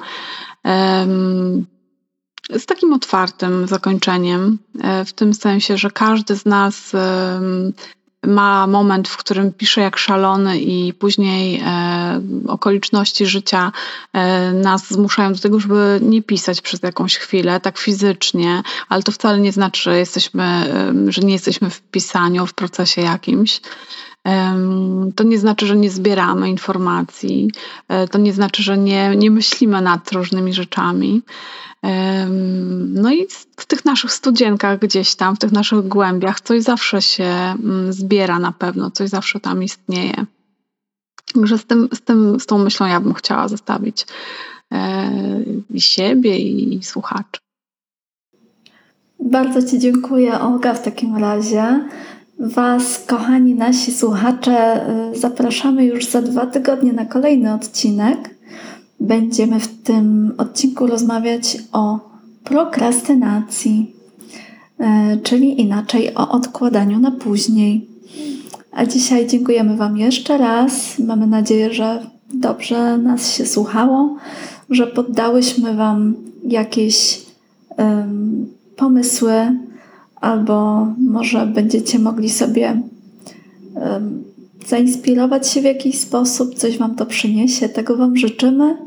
um, 0.66 1.66
z 2.58 2.66
takim 2.66 2.94
otwartym 2.94 3.68
zakończeniem, 3.68 4.58
e, 4.82 5.06
w 5.06 5.14
tym 5.14 5.34
sensie, 5.34 5.78
że 5.78 5.92
każdy 5.92 6.36
z 6.36 6.46
nas 6.46 6.96
ma 8.24 8.68
moment, 8.68 9.08
w 9.08 9.18
którym 9.18 9.54
pisze 9.54 9.82
jak 9.82 9.98
szalony 9.98 10.60
i 10.60 10.94
później 10.94 11.62
e, 11.66 12.22
okoliczności 12.48 13.26
życia 13.26 13.72
e, 14.14 14.54
nas 14.54 14.88
zmuszają 14.88 15.34
do 15.34 15.40
tego, 15.40 15.60
żeby 15.60 16.00
nie 16.02 16.24
pisać 16.24 16.62
przez 16.62 16.84
jakąś 16.84 17.18
chwilę, 17.18 17.60
tak 17.60 17.78
fizycznie, 17.78 18.64
ale 18.90 19.04
to 19.04 19.12
wcale 19.12 19.40
nie 19.40 19.52
znaczy, 19.52 19.84
że, 19.84 20.00
jesteśmy, 20.00 20.74
że 21.08 21.22
nie 21.22 21.34
jesteśmy 21.34 21.70
w 21.70 21.82
pisaniu, 21.82 22.46
w 22.46 22.54
procesie 22.54 23.02
jakimś. 23.02 23.62
To 25.16 25.24
nie 25.24 25.40
znaczy, 25.40 25.66
że 25.66 25.76
nie 25.76 25.90
zbieramy 25.90 26.50
informacji, 26.50 27.52
e, 27.88 28.08
to 28.08 28.20
nie 28.20 28.34
znaczy, 28.34 28.64
że 28.64 28.78
nie, 28.78 29.16
nie 29.16 29.32
myślimy 29.32 29.82
nad 29.82 30.12
różnymi 30.12 30.54
rzeczami. 30.54 31.22
No 32.80 33.12
i 33.12 33.28
w 33.58 33.66
tych 33.66 33.86
naszych 33.86 34.12
studzienkach 34.12 34.80
gdzieś 34.80 35.16
tam, 35.16 35.36
w 35.36 35.40
tych 35.40 35.52
naszych 35.52 35.88
głębiach 35.88 36.42
coś 36.42 36.64
zawsze 36.64 37.02
się 37.02 37.24
mm, 37.24 37.94
zbiera 37.94 38.40
na 38.40 38.52
pewno, 38.52 38.92
coś 38.92 39.10
zawsze 39.10 39.40
tam 39.40 39.64
istnieje. 39.64 40.26
Także 41.34 41.58
z, 41.58 41.66
tym, 41.66 41.90
z, 41.94 42.02
tym, 42.02 42.40
z 42.40 42.46
tą 42.46 42.58
myślą 42.58 42.88
ja 42.88 43.00
bym 43.00 43.14
chciała 43.14 43.48
zostawić 43.48 44.06
e, 44.72 45.12
i 45.70 45.82
siebie, 45.82 46.38
i 46.38 46.84
słuchaczy. 46.84 47.40
Bardzo 49.20 49.64
Ci 49.64 49.80
dziękuję, 49.80 50.40
Olga, 50.40 50.74
w 50.74 50.84
takim 50.84 51.18
razie. 51.18 51.90
Was, 52.40 53.04
kochani 53.08 53.56
nasi 53.56 53.92
słuchacze, 53.92 54.86
y, 55.14 55.20
zapraszamy 55.20 55.86
już 55.86 56.06
za 56.06 56.22
dwa 56.22 56.46
tygodnie 56.46 56.94
na 56.94 57.06
kolejny 57.06 57.54
odcinek. 57.54 58.36
Będziemy 59.00 59.60
w 59.60 59.82
tym 59.84 60.34
odcinku 60.38 60.88
rozmawiać 60.88 61.58
o 61.72 62.00
prokrastynacji, 62.44 63.96
y, 64.80 64.84
czyli 65.24 65.62
inaczej 65.62 66.16
o 66.16 66.30
odkładaniu 66.30 67.00
na 67.00 67.12
później. 67.12 67.88
A 68.72 68.86
dzisiaj 68.86 69.28
dziękujemy 69.28 69.78
Wam 69.78 69.98
jeszcze 69.98 70.38
raz. 70.38 71.00
Mamy 71.00 71.28
nadzieję, 71.28 71.74
że 71.74 72.06
dobrze 72.34 72.98
nas 72.98 73.34
się 73.34 73.46
słuchało, 73.46 74.16
że 74.70 74.88
poddałyśmy 74.88 75.74
Wam 75.74 76.16
jakieś 76.44 77.22
um, 77.78 78.48
pomysły, 78.76 79.34
albo 80.22 80.88
może 80.98 81.46
będziecie 81.46 82.00
mogli 82.00 82.30
sobie 82.30 82.82
zainspirować 84.68 85.50
się 85.50 85.62
w 85.62 85.64
jakiś 85.64 86.00
sposób, 86.00 86.56
coś 86.56 86.78
Wam 86.78 86.96
to 86.96 87.06
przyniesie. 87.06 87.70
Tego 87.70 87.98
Wam 87.98 88.18
życzymy 88.18 88.78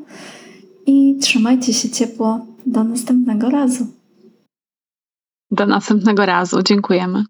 i 0.87 1.19
trzymajcie 1.21 1.73
się 1.73 1.91
ciepło. 1.91 2.47
Do 2.67 2.85
następnego 2.85 3.51
razu. 3.51 3.87
Do 5.51 5.67
następnego 5.67 6.27
razu. 6.27 6.63
Dziękujemy. 6.63 7.25